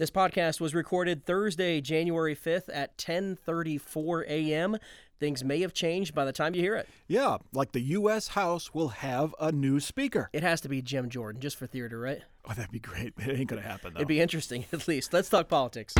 This 0.00 0.10
podcast 0.10 0.62
was 0.62 0.74
recorded 0.74 1.26
Thursday, 1.26 1.82
January 1.82 2.34
5th 2.34 2.70
at 2.72 2.96
10:34 2.96 4.24
a.m. 4.28 4.78
Things 5.18 5.44
may 5.44 5.60
have 5.60 5.74
changed 5.74 6.14
by 6.14 6.24
the 6.24 6.32
time 6.32 6.54
you 6.54 6.62
hear 6.62 6.74
it. 6.74 6.88
Yeah, 7.06 7.36
like 7.52 7.72
the 7.72 7.82
U.S. 7.82 8.28
House 8.28 8.72
will 8.72 8.88
have 8.88 9.34
a 9.38 9.52
new 9.52 9.78
speaker. 9.78 10.30
It 10.32 10.42
has 10.42 10.62
to 10.62 10.70
be 10.70 10.80
Jim 10.80 11.10
Jordan, 11.10 11.42
just 11.42 11.58
for 11.58 11.66
theater, 11.66 12.00
right? 12.00 12.22
Oh, 12.48 12.54
that'd 12.54 12.70
be 12.70 12.78
great. 12.78 13.12
It 13.18 13.40
ain't 13.40 13.50
gonna 13.50 13.60
happen 13.60 13.92
though. 13.92 13.98
It'd 13.98 14.08
be 14.08 14.22
interesting, 14.22 14.64
at 14.72 14.88
least. 14.88 15.12
Let's 15.12 15.28
talk 15.28 15.50
politics. 15.50 15.92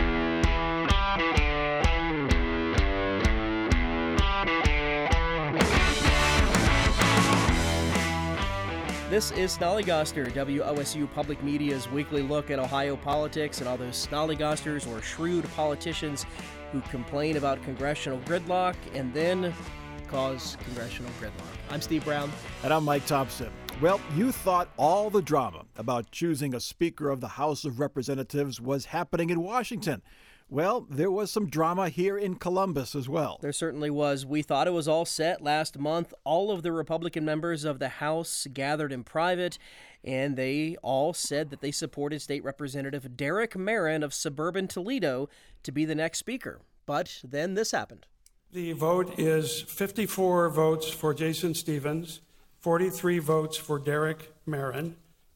This 9.10 9.32
is 9.32 9.58
Snollygoster, 9.58 10.30
WOSU 10.30 11.12
Public 11.12 11.42
Media's 11.42 11.90
weekly 11.90 12.22
look 12.22 12.48
at 12.48 12.60
Ohio 12.60 12.94
politics 12.94 13.58
and 13.58 13.66
all 13.66 13.76
those 13.76 14.06
snollygosters 14.06 14.86
or 14.86 15.02
shrewd 15.02 15.44
politicians 15.56 16.26
who 16.70 16.80
complain 16.82 17.36
about 17.36 17.60
congressional 17.64 18.20
gridlock 18.20 18.76
and 18.94 19.12
then 19.12 19.52
cause 20.06 20.56
congressional 20.62 21.10
gridlock. 21.20 21.56
I'm 21.70 21.80
Steve 21.80 22.04
Brown. 22.04 22.30
And 22.62 22.72
I'm 22.72 22.84
Mike 22.84 23.04
Thompson. 23.04 23.50
Well, 23.82 24.00
you 24.14 24.30
thought 24.30 24.68
all 24.76 25.10
the 25.10 25.22
drama 25.22 25.64
about 25.76 26.12
choosing 26.12 26.54
a 26.54 26.60
Speaker 26.60 27.10
of 27.10 27.20
the 27.20 27.28
House 27.30 27.64
of 27.64 27.80
Representatives 27.80 28.60
was 28.60 28.84
happening 28.84 29.30
in 29.30 29.42
Washington. 29.42 30.02
Well, 30.52 30.84
there 30.90 31.12
was 31.12 31.30
some 31.30 31.46
drama 31.46 31.90
here 31.90 32.18
in 32.18 32.34
Columbus 32.34 32.96
as 32.96 33.08
well. 33.08 33.38
There 33.40 33.52
certainly 33.52 33.88
was. 33.88 34.26
We 34.26 34.42
thought 34.42 34.66
it 34.66 34.72
was 34.72 34.88
all 34.88 35.04
set 35.04 35.40
last 35.40 35.78
month. 35.78 36.12
All 36.24 36.50
of 36.50 36.64
the 36.64 36.72
Republican 36.72 37.24
members 37.24 37.62
of 37.62 37.78
the 37.78 37.88
House 37.88 38.48
gathered 38.52 38.92
in 38.92 39.04
private, 39.04 39.58
and 40.02 40.34
they 40.34 40.76
all 40.82 41.12
said 41.12 41.50
that 41.50 41.60
they 41.60 41.70
supported 41.70 42.20
State 42.20 42.42
Representative 42.42 43.16
Derek 43.16 43.54
Merrin 43.54 44.02
of 44.02 44.12
suburban 44.12 44.66
Toledo 44.66 45.28
to 45.62 45.70
be 45.70 45.84
the 45.84 45.94
next 45.94 46.18
Speaker. 46.18 46.60
But 46.84 47.20
then 47.22 47.54
this 47.54 47.70
happened. 47.70 48.06
The 48.50 48.72
vote 48.72 49.20
is 49.20 49.62
54 49.62 50.48
votes 50.48 50.90
for 50.90 51.14
Jason 51.14 51.54
Stephens, 51.54 52.22
43 52.58 53.20
votes 53.20 53.56
for 53.56 53.78
Derek 53.78 54.32
Merrin. 54.48 54.94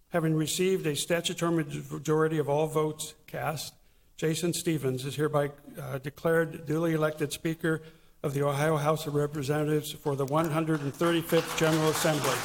Having 0.08 0.34
received 0.34 0.88
a 0.88 0.96
statutory 0.96 1.64
majority 1.88 2.38
of 2.38 2.48
all 2.48 2.66
votes 2.66 3.14
cast, 3.28 3.74
Jason 4.16 4.52
Stephens 4.52 5.04
is 5.04 5.16
hereby 5.16 5.50
uh, 5.80 5.98
declared 5.98 6.66
duly 6.66 6.92
elected 6.92 7.32
Speaker 7.32 7.82
of 8.22 8.32
the 8.32 8.46
Ohio 8.46 8.76
House 8.76 9.06
of 9.06 9.14
Representatives 9.14 9.90
for 9.90 10.14
the 10.14 10.24
135th 10.24 11.58
General 11.58 11.88
Assembly. 11.88 12.36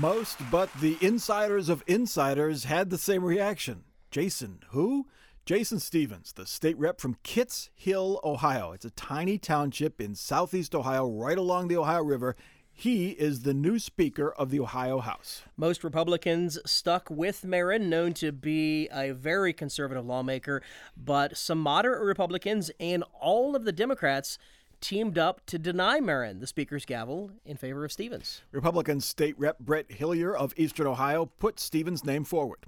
Most, 0.00 0.38
but 0.50 0.68
the 0.80 0.98
insiders 1.00 1.68
of 1.68 1.84
insiders 1.86 2.64
had 2.64 2.90
the 2.90 2.98
same 2.98 3.24
reaction. 3.24 3.84
Jason, 4.10 4.58
who? 4.70 5.06
Jason 5.46 5.78
Stephens, 5.78 6.32
the 6.32 6.44
state 6.44 6.76
rep 6.76 7.00
from 7.00 7.16
Kitts 7.22 7.70
Hill, 7.76 8.20
Ohio. 8.24 8.72
It's 8.72 8.84
a 8.84 8.90
tiny 8.90 9.38
township 9.38 10.00
in 10.00 10.16
southeast 10.16 10.74
Ohio, 10.74 11.08
right 11.08 11.38
along 11.38 11.68
the 11.68 11.76
Ohio 11.76 12.02
River, 12.02 12.34
he 12.78 13.10
is 13.10 13.42
the 13.42 13.52
new 13.52 13.76
Speaker 13.80 14.30
of 14.30 14.50
the 14.50 14.60
Ohio 14.60 15.00
House. 15.00 15.42
Most 15.56 15.82
Republicans 15.82 16.60
stuck 16.64 17.10
with 17.10 17.42
Merrin, 17.42 17.88
known 17.88 18.14
to 18.14 18.30
be 18.30 18.88
a 18.92 19.10
very 19.10 19.52
conservative 19.52 20.06
lawmaker, 20.06 20.62
but 20.96 21.36
some 21.36 21.58
moderate 21.58 22.04
Republicans 22.04 22.70
and 22.78 23.02
all 23.20 23.56
of 23.56 23.64
the 23.64 23.72
Democrats 23.72 24.38
teamed 24.80 25.18
up 25.18 25.44
to 25.46 25.58
deny 25.58 25.98
Merrin 25.98 26.38
the 26.38 26.46
Speaker's 26.46 26.84
gavel 26.84 27.32
in 27.44 27.56
favor 27.56 27.84
of 27.84 27.90
Stephens. 27.90 28.42
Republican 28.52 29.00
State 29.00 29.36
Rep 29.36 29.58
Brett 29.58 29.88
Hillyer 29.88 30.36
of 30.36 30.54
Eastern 30.56 30.86
Ohio 30.86 31.26
put 31.26 31.58
Stephens' 31.58 32.04
name 32.04 32.22
forward. 32.22 32.60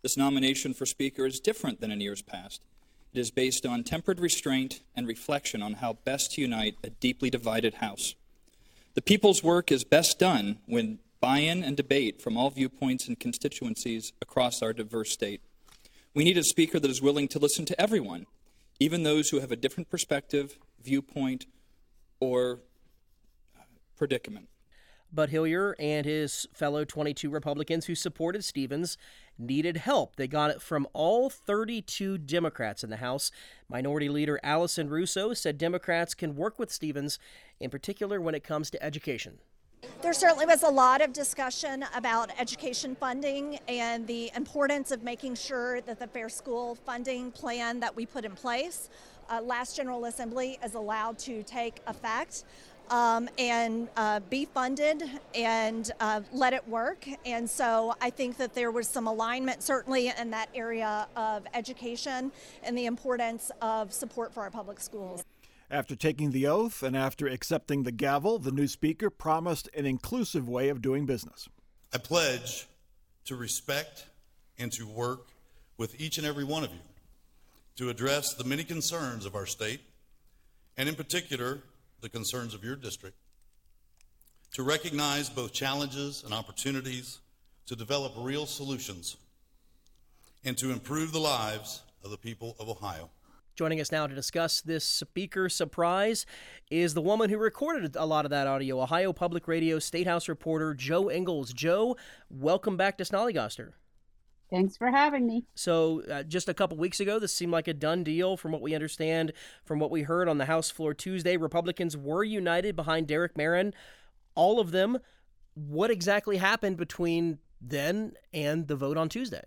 This 0.00 0.16
nomination 0.16 0.72
for 0.72 0.86
Speaker 0.86 1.26
is 1.26 1.38
different 1.38 1.82
than 1.82 1.90
in 1.90 2.00
years 2.00 2.22
past. 2.22 2.62
It 3.12 3.20
is 3.20 3.30
based 3.30 3.66
on 3.66 3.84
tempered 3.84 4.20
restraint 4.20 4.80
and 4.96 5.06
reflection 5.06 5.60
on 5.60 5.74
how 5.74 5.98
best 6.04 6.32
to 6.32 6.40
unite 6.40 6.76
a 6.82 6.88
deeply 6.88 7.28
divided 7.28 7.74
House. 7.74 8.14
The 8.94 9.02
people's 9.02 9.42
work 9.42 9.70
is 9.70 9.84
best 9.84 10.18
done 10.18 10.58
when 10.66 10.98
buy 11.20 11.38
in 11.38 11.62
and 11.62 11.76
debate 11.76 12.20
from 12.20 12.36
all 12.36 12.50
viewpoints 12.50 13.06
and 13.06 13.18
constituencies 13.18 14.12
across 14.20 14.62
our 14.62 14.72
diverse 14.72 15.12
state. 15.12 15.42
We 16.14 16.24
need 16.24 16.38
a 16.38 16.42
speaker 16.42 16.80
that 16.80 16.90
is 16.90 17.00
willing 17.00 17.28
to 17.28 17.38
listen 17.38 17.64
to 17.66 17.80
everyone, 17.80 18.26
even 18.80 19.02
those 19.02 19.28
who 19.28 19.38
have 19.40 19.52
a 19.52 19.56
different 19.56 19.90
perspective, 19.90 20.58
viewpoint, 20.82 21.46
or 22.18 22.60
predicament. 23.96 24.48
But 25.12 25.30
Hillyer 25.30 25.74
and 25.78 26.06
his 26.06 26.46
fellow 26.54 26.84
22 26.84 27.30
Republicans 27.30 27.86
who 27.86 27.94
supported 27.94 28.44
Stephens 28.44 28.96
needed 29.38 29.78
help. 29.78 30.16
They 30.16 30.28
got 30.28 30.50
it 30.50 30.62
from 30.62 30.86
all 30.92 31.30
32 31.30 32.18
Democrats 32.18 32.84
in 32.84 32.90
the 32.90 32.98
House. 32.98 33.30
Minority 33.68 34.08
Leader 34.08 34.38
Allison 34.42 34.88
Russo 34.88 35.34
said 35.34 35.58
Democrats 35.58 36.14
can 36.14 36.36
work 36.36 36.58
with 36.58 36.70
Stephens, 36.70 37.18
in 37.58 37.70
particular 37.70 38.20
when 38.20 38.34
it 38.34 38.44
comes 38.44 38.70
to 38.70 38.82
education. 38.82 39.38
There 40.02 40.12
certainly 40.12 40.46
was 40.46 40.62
a 40.62 40.68
lot 40.68 41.00
of 41.00 41.12
discussion 41.12 41.84
about 41.94 42.30
education 42.38 42.94
funding 42.94 43.58
and 43.68 44.06
the 44.06 44.30
importance 44.36 44.90
of 44.90 45.02
making 45.02 45.34
sure 45.34 45.80
that 45.82 45.98
the 45.98 46.06
Fair 46.06 46.28
School 46.28 46.74
funding 46.74 47.30
plan 47.32 47.80
that 47.80 47.94
we 47.94 48.06
put 48.06 48.24
in 48.24 48.32
place 48.32 48.90
uh, 49.30 49.40
last 49.40 49.76
General 49.76 50.06
Assembly 50.06 50.58
is 50.64 50.74
allowed 50.74 51.18
to 51.20 51.42
take 51.44 51.80
effect 51.86 52.44
um, 52.90 53.28
and 53.38 53.88
uh, 53.96 54.20
be 54.28 54.44
funded 54.44 55.02
and 55.34 55.90
uh, 56.00 56.20
let 56.32 56.52
it 56.52 56.66
work. 56.68 57.06
And 57.24 57.48
so 57.48 57.94
I 58.00 58.10
think 58.10 58.36
that 58.36 58.54
there 58.54 58.70
was 58.70 58.88
some 58.88 59.06
alignment, 59.06 59.62
certainly 59.62 60.12
in 60.18 60.30
that 60.30 60.48
area 60.54 61.06
of 61.16 61.46
education 61.54 62.32
and 62.62 62.76
the 62.76 62.86
importance 62.86 63.50
of 63.62 63.92
support 63.92 64.34
for 64.34 64.42
our 64.42 64.50
public 64.50 64.80
schools. 64.80 65.24
After 65.70 65.94
taking 65.94 66.32
the 66.32 66.48
oath 66.48 66.82
and 66.82 66.96
after 66.96 67.28
accepting 67.28 67.84
the 67.84 67.92
gavel, 67.92 68.40
the 68.40 68.50
new 68.50 68.66
speaker 68.66 69.08
promised 69.08 69.68
an 69.76 69.86
inclusive 69.86 70.48
way 70.48 70.68
of 70.68 70.82
doing 70.82 71.06
business. 71.06 71.48
I 71.94 71.98
pledge 71.98 72.66
to 73.26 73.36
respect 73.36 74.06
and 74.58 74.72
to 74.72 74.86
work 74.86 75.28
with 75.76 76.00
each 76.00 76.18
and 76.18 76.26
every 76.26 76.44
one 76.44 76.64
of 76.64 76.70
you 76.70 76.80
to 77.76 77.88
address 77.88 78.34
the 78.34 78.44
many 78.44 78.64
concerns 78.64 79.24
of 79.24 79.34
our 79.34 79.46
state, 79.46 79.80
and 80.76 80.88
in 80.88 80.94
particular, 80.94 81.62
the 82.00 82.08
concerns 82.08 82.54
of 82.54 82.64
your 82.64 82.76
district, 82.76 83.16
to 84.52 84.62
recognize 84.62 85.28
both 85.28 85.52
challenges 85.52 86.22
and 86.24 86.34
opportunities, 86.34 87.18
to 87.66 87.76
develop 87.76 88.12
real 88.16 88.46
solutions, 88.46 89.16
and 90.44 90.56
to 90.58 90.70
improve 90.70 91.12
the 91.12 91.20
lives 91.20 91.82
of 92.02 92.10
the 92.10 92.16
people 92.16 92.56
of 92.58 92.68
Ohio. 92.68 93.10
Joining 93.54 93.80
us 93.80 93.92
now 93.92 94.06
to 94.06 94.14
discuss 94.14 94.62
this 94.62 94.84
speaker 94.84 95.48
surprise 95.48 96.24
is 96.70 96.94
the 96.94 97.02
woman 97.02 97.28
who 97.28 97.36
recorded 97.36 97.94
a 97.94 98.06
lot 98.06 98.24
of 98.24 98.30
that 98.30 98.46
audio, 98.46 98.80
Ohio 98.80 99.12
Public 99.12 99.46
Radio 99.46 99.78
State 99.78 100.06
House 100.06 100.28
reporter 100.28 100.72
Jo 100.72 101.10
Ingles. 101.10 101.52
Jo, 101.52 101.96
welcome 102.30 102.76
back 102.76 102.96
to 102.98 103.04
Snollygoster. 103.04 103.72
Thanks 104.50 104.76
for 104.76 104.90
having 104.90 105.26
me. 105.26 105.44
So, 105.54 106.02
uh, 106.10 106.24
just 106.24 106.48
a 106.48 106.54
couple 106.54 106.76
weeks 106.76 106.98
ago, 106.98 107.18
this 107.18 107.32
seemed 107.32 107.52
like 107.52 107.68
a 107.68 107.74
done 107.74 108.02
deal 108.02 108.36
from 108.36 108.50
what 108.50 108.62
we 108.62 108.74
understand, 108.74 109.32
from 109.64 109.78
what 109.78 109.90
we 109.90 110.02
heard 110.02 110.28
on 110.28 110.38
the 110.38 110.46
House 110.46 110.70
floor 110.70 110.92
Tuesday. 110.92 111.36
Republicans 111.36 111.96
were 111.96 112.24
united 112.24 112.74
behind 112.74 113.06
Derek 113.06 113.34
Merrin, 113.34 113.72
all 114.34 114.58
of 114.58 114.72
them. 114.72 114.98
What 115.54 115.90
exactly 115.90 116.38
happened 116.38 116.76
between 116.76 117.38
then 117.60 118.14
and 118.32 118.66
the 118.66 118.76
vote 118.76 118.96
on 118.96 119.08
Tuesday? 119.08 119.44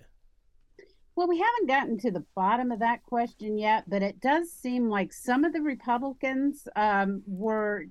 Well, 1.15 1.27
we 1.27 1.37
haven't 1.37 1.67
gotten 1.67 1.97
to 1.99 2.11
the 2.11 2.25
bottom 2.35 2.71
of 2.71 2.79
that 2.79 3.03
question 3.03 3.57
yet, 3.57 3.83
but 3.87 4.01
it 4.01 4.19
does 4.19 4.51
seem 4.51 4.89
like 4.89 5.13
some 5.13 5.43
of 5.43 5.53
the 5.53 5.61
Republicans 5.61 6.67
um, 6.75 7.21
were, 7.27 7.85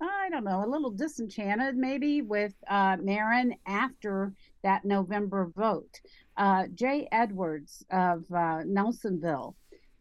I 0.00 0.28
don't 0.30 0.44
know, 0.44 0.64
a 0.64 0.68
little 0.68 0.90
disenchanted 0.90 1.76
maybe 1.76 2.20
with 2.20 2.54
uh, 2.68 2.96
Merrin 2.96 3.52
after 3.66 4.32
that 4.62 4.84
November 4.84 5.52
vote. 5.56 6.00
Uh, 6.38 6.68
Jay 6.72 7.08
Edwards 7.10 7.84
of 7.90 8.24
uh, 8.30 8.62
Nelsonville, 8.64 9.54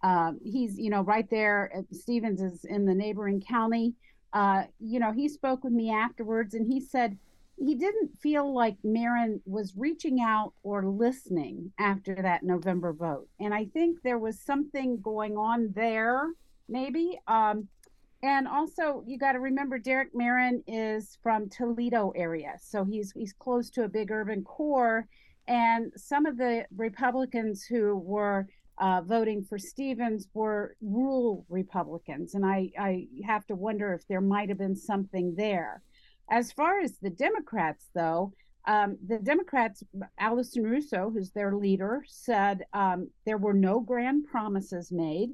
uh, 0.04 0.34
he's 0.44 0.78
you 0.78 0.92
know 0.92 1.02
right 1.02 1.28
there. 1.32 1.72
Stephens 1.92 2.42
is 2.42 2.64
in 2.64 2.86
the 2.86 2.94
neighboring 2.94 3.42
county. 3.42 3.96
Uh, 4.34 4.64
you 4.80 5.00
know, 5.00 5.12
he 5.12 5.28
spoke 5.28 5.64
with 5.64 5.74
me 5.74 5.90
afterwards, 5.92 6.54
and 6.54 6.72
he 6.72 6.80
said 6.80 7.18
he 7.58 7.74
didn't 7.74 8.16
feel 8.22 8.54
like 8.54 8.78
Merrin 8.86 9.42
was 9.48 9.74
reaching 9.76 10.22
out 10.22 10.54
or 10.62 10.86
listening 10.86 11.72
after 11.80 12.14
that 12.14 12.44
November 12.44 12.94
vote, 12.94 13.28
and 13.40 13.52
I 13.52 13.66
think 13.66 14.04
there 14.04 14.20
was 14.20 14.40
something 14.40 15.02
going 15.02 15.38
on 15.38 15.74
there, 15.76 16.28
maybe. 16.70 17.20
Um, 17.28 17.68
and 18.22 18.48
also, 18.48 19.04
you 19.08 19.18
got 19.18 19.32
to 19.32 19.40
remember 19.40 19.80
Derek 19.80 20.14
Merrin 20.14 20.62
is 20.68 21.18
from 21.24 21.50
Toledo 21.50 22.12
area, 22.16 22.54
so 22.62 22.84
he's 22.84 23.12
he's 23.14 23.34
close 23.34 23.72
to 23.72 23.86
a 23.86 23.90
big 23.90 24.12
urban 24.12 24.44
core. 24.44 25.08
And 25.48 25.92
some 25.96 26.26
of 26.26 26.38
the 26.38 26.66
Republicans 26.76 27.64
who 27.64 27.96
were 27.98 28.48
uh, 28.80 29.02
voting 29.02 29.44
for 29.44 29.58
Stephens 29.58 30.28
were 30.34 30.76
rural 30.82 31.46
Republicans, 31.50 32.36
and 32.36 32.46
I, 32.46 32.70
I 32.78 33.08
have 33.26 33.46
to 33.48 33.56
wonder 33.56 33.94
if 33.94 34.08
there 34.08 34.22
might 34.22 34.50
have 34.50 34.58
been 34.58 34.76
something 34.76 35.34
there. 35.36 35.82
As 36.30 36.52
far 36.52 36.82
as 36.82 36.98
the 37.02 37.10
Democrats, 37.10 37.90
though, 37.96 38.34
um, 38.68 38.98
the 39.08 39.18
Democrats, 39.18 39.82
Allison 40.20 40.64
Russo, 40.64 41.10
who's 41.10 41.32
their 41.32 41.56
leader, 41.56 42.04
said 42.08 42.64
um, 42.74 43.10
there 43.26 43.38
were 43.38 43.54
no 43.54 43.80
grand 43.80 44.26
promises 44.26 44.92
made, 44.92 45.30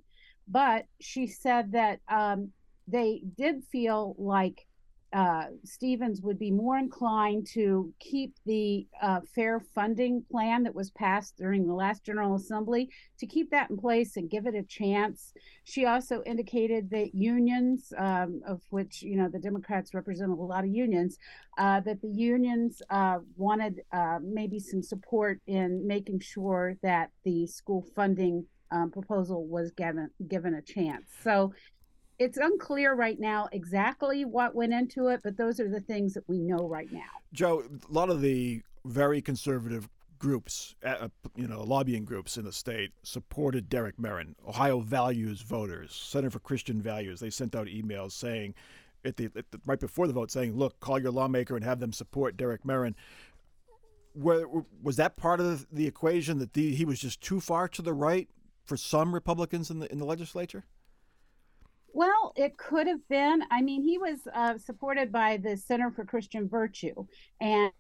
but 0.48 0.86
she 1.02 1.26
said 1.26 1.72
that 1.72 2.00
um, 2.10 2.52
they 2.88 3.24
did 3.36 3.64
feel 3.72 4.16
like 4.20 4.68
uh, 5.14 5.46
Stephens 5.64 6.22
would 6.22 6.40
be 6.40 6.52
more 6.52 6.78
inclined 6.78 7.46
to 7.54 7.94
keep 8.00 8.36
the 8.46 8.88
uh, 9.02 9.20
fair 9.36 9.60
funding 9.60 10.24
plan 10.32 10.64
that 10.64 10.74
was 10.74 10.92
passed 10.92 11.38
during 11.38 11.68
the 11.68 11.74
last 11.74 12.04
General 12.04 12.36
Assembly, 12.36 12.90
to 13.20 13.28
keep 13.28 13.52
that 13.52 13.70
in 13.70 13.78
place 13.78 14.18
and 14.18 14.30
give 14.30 14.48
it 14.48 14.56
a 14.56 14.64
chance. 14.64 15.34
She 15.64 15.86
also 15.86 16.24
indicated 16.26 16.90
that 16.90 17.14
unions, 17.14 17.94
um, 17.98 18.42
of 18.48 18.62
which 18.70 19.04
you 19.04 19.16
know 19.16 19.30
the 19.30 19.40
Democrats 19.40 19.94
represent 19.94 20.32
a 20.32 20.36
lot 20.36 20.64
of 20.64 20.72
unions, 20.72 21.18
uh, 21.58 21.80
that 21.82 22.02
the 22.02 22.10
unions 22.10 22.82
uh, 22.90 23.20
wanted 23.38 23.82
uh, 23.92 24.20
maybe 24.22 24.60
some 24.60 24.82
support 24.82 25.40
in 25.48 25.86
making 25.86 26.20
sure 26.20 26.76
that 26.82 27.12
the 27.24 27.46
school 27.46 27.86
funding 27.96 28.46
um, 28.74 28.90
proposal 28.90 29.46
was 29.46 29.72
given 29.72 30.10
given 30.28 30.56
a 30.56 30.62
chance. 30.62 31.06
So 31.24 31.54
it's 32.20 32.38
unclear 32.38 32.94
right 32.94 33.20
now 33.20 33.50
exactly 33.52 34.26
what 34.26 34.56
went 34.56 34.74
into 34.74 35.08
it, 35.08 35.22
but 35.24 35.38
those 35.38 35.60
are 35.60 35.70
the 35.70 35.82
things 35.82 36.14
that 36.14 36.28
we 36.28 36.40
know 36.40 36.68
right 36.68 36.92
now. 36.92 37.02
Jo, 37.34 37.64
a 37.90 37.92
lot 37.92 38.10
of 38.10 38.22
the 38.22 38.62
very 38.86 39.22
conservative 39.22 39.90
groups, 40.20 40.76
uh, 40.86 40.96
uh 41.02 41.08
you 41.36 41.48
know, 41.48 41.64
lobbying 41.64 42.06
groups 42.06 42.38
in 42.38 42.46
the 42.46 42.52
state 42.52 42.92
supported 43.04 43.70
Derek 43.70 43.98
Merrin. 43.98 44.36
Ohio 44.48 44.80
Values 44.80 45.42
Voters, 45.42 45.94
Center 45.94 46.30
for 46.30 46.40
Christian 46.40 46.82
Values, 46.82 47.20
they 47.20 47.30
sent 47.30 47.56
out 47.56 47.68
emails 47.68 48.12
saying, 48.12 48.54
at 49.06 49.18
the, 49.18 49.26
at 49.36 49.52
the, 49.52 49.60
right 49.66 49.80
before 49.80 50.08
the 50.08 50.14
vote, 50.14 50.32
saying, 50.32 50.56
"Look, 50.56 50.80
call 50.80 51.00
your 51.00 51.12
lawmaker 51.12 51.56
and 51.56 51.66
have 51.66 51.80
them 51.80 51.92
support 51.92 52.38
Derek 52.38 52.64
Merrin." 52.64 52.96
Where, 54.14 54.46
was 54.82 54.96
that 54.98 55.18
part 55.18 55.40
of 55.40 55.66
the 55.72 55.88
equation 55.88 56.38
that 56.38 56.54
the, 56.54 56.74
he 56.74 56.86
was 56.86 57.00
just 57.00 57.20
too 57.20 57.40
far 57.40 57.68
to 57.70 57.82
the 57.82 57.94
right 57.94 58.30
for 58.64 58.78
some 58.78 59.14
Republicans 59.14 59.70
in 59.70 59.80
the 59.80 59.92
in 59.92 59.98
the 59.98 60.06
legislature? 60.06 60.64
Well, 61.94 62.34
it 62.36 62.58
could 62.58 62.88
have 62.88 63.08
been. 63.08 63.44
I 63.52 63.62
mean, 63.62 63.84
he 63.84 63.98
was 64.00 64.20
uh, 64.34 64.58
supported 64.58 65.12
by 65.12 65.38
the 65.38 65.56
Center 65.56 65.92
for 65.92 66.04
Christian 66.06 66.50
Virtue, 66.50 67.06
and 67.40 67.72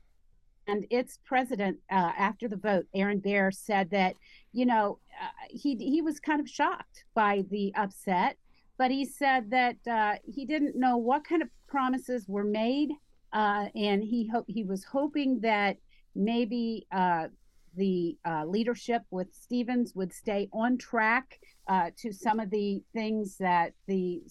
and 0.67 0.85
its 0.89 1.19
president, 1.25 1.79
uh, 1.91 2.11
after 2.17 2.47
the 2.47 2.55
vote, 2.55 2.85
Aaron 2.93 3.19
Baer, 3.19 3.51
said 3.51 3.89
that 3.89 4.15
you 4.53 4.65
know 4.67 4.99
uh, 5.21 5.27
he 5.49 5.75
he 5.75 6.01
was 6.01 6.19
kind 6.19 6.39
of 6.39 6.47
shocked 6.47 7.05
by 7.15 7.43
the 7.49 7.73
upset, 7.75 8.37
but 8.77 8.91
he 8.91 9.03
said 9.03 9.49
that 9.49 9.77
uh, 9.89 10.15
he 10.23 10.45
didn't 10.45 10.75
know 10.75 10.97
what 10.97 11.25
kind 11.25 11.41
of 11.41 11.49
promises 11.67 12.27
were 12.27 12.43
made, 12.43 12.91
uh, 13.33 13.65
and 13.75 14.03
he 14.03 14.29
ho- 14.31 14.45
he 14.47 14.63
was 14.63 14.83
hoping 14.83 15.39
that 15.41 15.77
maybe 16.15 16.85
uh, 16.91 17.27
the 17.75 18.17
uh, 18.25 18.45
leadership 18.45 19.03
with 19.11 19.27
Stephens 19.33 19.93
would 19.95 20.13
stay 20.13 20.49
on 20.53 20.77
track 20.77 21.39
uh, 21.67 21.91
to 21.97 22.11
some 22.11 22.39
of 22.39 22.49
the 22.49 22.81
things 22.93 23.37
that 23.37 23.73
the 23.87 24.21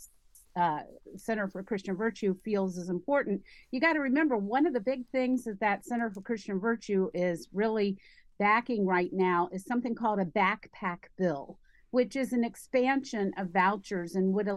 uh, 0.55 0.81
Center 1.17 1.49
for 1.49 1.63
Christian 1.63 1.97
Virtue 1.97 2.37
feels 2.45 2.77
is 2.77 2.91
important. 2.91 3.43
You 3.71 3.81
got 3.81 3.95
to 3.95 4.01
remember 4.01 4.37
one 4.37 4.67
of 4.67 4.75
the 4.75 4.81
big 4.81 5.07
things 5.11 5.45
that 5.45 5.61
that 5.61 5.87
Center 5.87 6.11
for 6.11 6.21
Christian 6.21 6.61
Virtue 6.61 7.09
is 7.15 7.49
really 7.53 7.99
backing 8.39 8.87
right 8.87 9.11
now 9.13 9.49
is 9.53 9.65
something 9.65 9.95
called 9.95 10.19
a 10.19 10.25
backpack 10.25 11.05
bill, 11.17 11.59
which 11.91 12.17
is 12.17 12.33
an 12.33 12.45
expansion 12.45 13.33
of 13.39 13.51
vouchers 13.51 14.15
and 14.15 14.33
would 14.35 14.49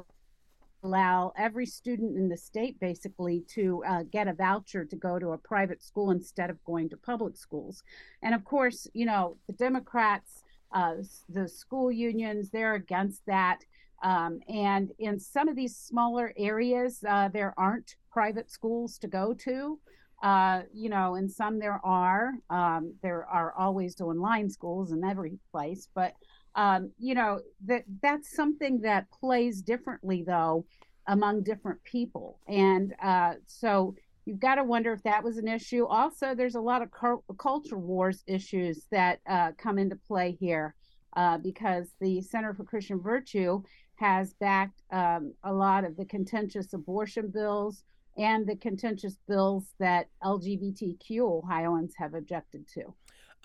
allow 0.86 1.34
every 1.36 1.66
student 1.66 2.16
in 2.16 2.30
the 2.30 2.38
state 2.38 2.80
basically 2.80 3.44
to 3.48 3.84
uh, 3.88 4.04
get 4.12 4.28
a 4.28 4.34
voucher 4.34 4.86
to 4.86 4.96
go 4.96 5.18
to 5.18 5.32
a 5.32 5.38
private 5.38 5.82
school 5.84 6.12
instead 6.12 6.50
of 6.50 6.64
going 6.64 6.88
to 6.90 6.98
public 6.98 7.36
schools. 7.36 7.84
And 8.22 8.36
of 8.36 8.46
course, 8.46 8.88
you 8.94 9.06
know, 9.06 9.38
the 9.48 9.54
Democrats, 9.54 10.44
uh, 10.72 10.96
the 11.28 11.48
school 11.48 11.92
unions, 11.92 12.52
they're 12.52 12.76
against 12.76 13.26
that. 13.26 13.60
Um, 14.04 14.40
and 14.48 14.92
in 15.00 15.20
some 15.20 15.48
of 15.48 15.56
these 15.56 15.76
smaller 15.76 16.34
areas, 16.38 17.04
uh, 17.08 17.30
there 17.30 17.54
aren't 17.58 17.96
private 18.12 18.52
schools 18.52 19.00
to 19.00 19.08
go 19.08 19.34
to. 19.34 19.80
Uh, 20.24 20.62
you 20.74 20.90
know, 20.90 21.16
in 21.16 21.28
some 21.28 21.60
there 21.60 21.82
are. 21.84 22.34
Um, 22.50 22.94
there 23.02 23.26
are 23.26 23.54
always 23.58 24.00
online 24.00 24.50
schools 24.50 24.92
in 24.92 25.04
every 25.04 25.40
place, 25.52 25.90
but 25.96 26.14
um, 26.56 26.92
you 26.98 27.16
know 27.16 27.40
that 27.66 27.84
that's 28.02 28.36
something 28.36 28.82
that 28.82 29.10
plays 29.12 29.62
differently 29.62 30.24
though 30.26 30.66
among 31.08 31.44
different 31.44 31.84
people. 31.84 32.40
And 32.48 32.96
uh, 33.02 33.34
so 33.46 33.96
you've 34.26 34.40
got 34.40 34.56
to 34.56 34.64
wonder 34.64 34.92
if 34.92 35.04
that 35.04 35.24
was 35.24 35.38
an 35.38 35.48
issue. 35.48 35.86
Also 35.86 36.34
there's 36.34 36.56
a 36.56 36.62
lot 36.62 36.82
of 36.82 36.90
culture 37.38 37.78
wars 37.78 38.24
issues 38.26 38.88
that 38.92 39.20
uh, 39.30 39.52
come 39.58 39.78
into 39.78 39.96
play 39.96 40.36
here 40.40 40.74
uh, 41.16 41.38
because 41.38 41.88
the 42.02 42.22
center 42.22 42.54
for 42.54 42.64
christian 42.64 43.00
virtue 43.00 43.62
has 43.96 44.34
backed 44.34 44.82
um, 44.92 45.34
a 45.44 45.54
lot 45.54 45.86
of 45.86 45.96
the 45.98 46.06
contentious 46.06 46.74
abortion 46.74 47.30
bills 47.30 47.84
and 48.18 48.48
the 48.48 48.56
contentious 48.56 49.18
bills 49.28 49.74
that 49.80 50.08
lgbtq 50.24 51.20
ohioans 51.20 51.94
have 51.98 52.14
objected 52.14 52.68
to 52.68 52.94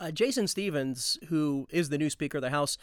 uh, 0.00 0.11
Jason 0.11 0.49
Stephens, 0.49 1.19
who 1.29 1.69
is 1.70 1.91
the 1.91 1.99
new 1.99 2.11
Speaker 2.11 2.38
of 2.38 2.43
the 2.43 2.50
House, 2.50 2.79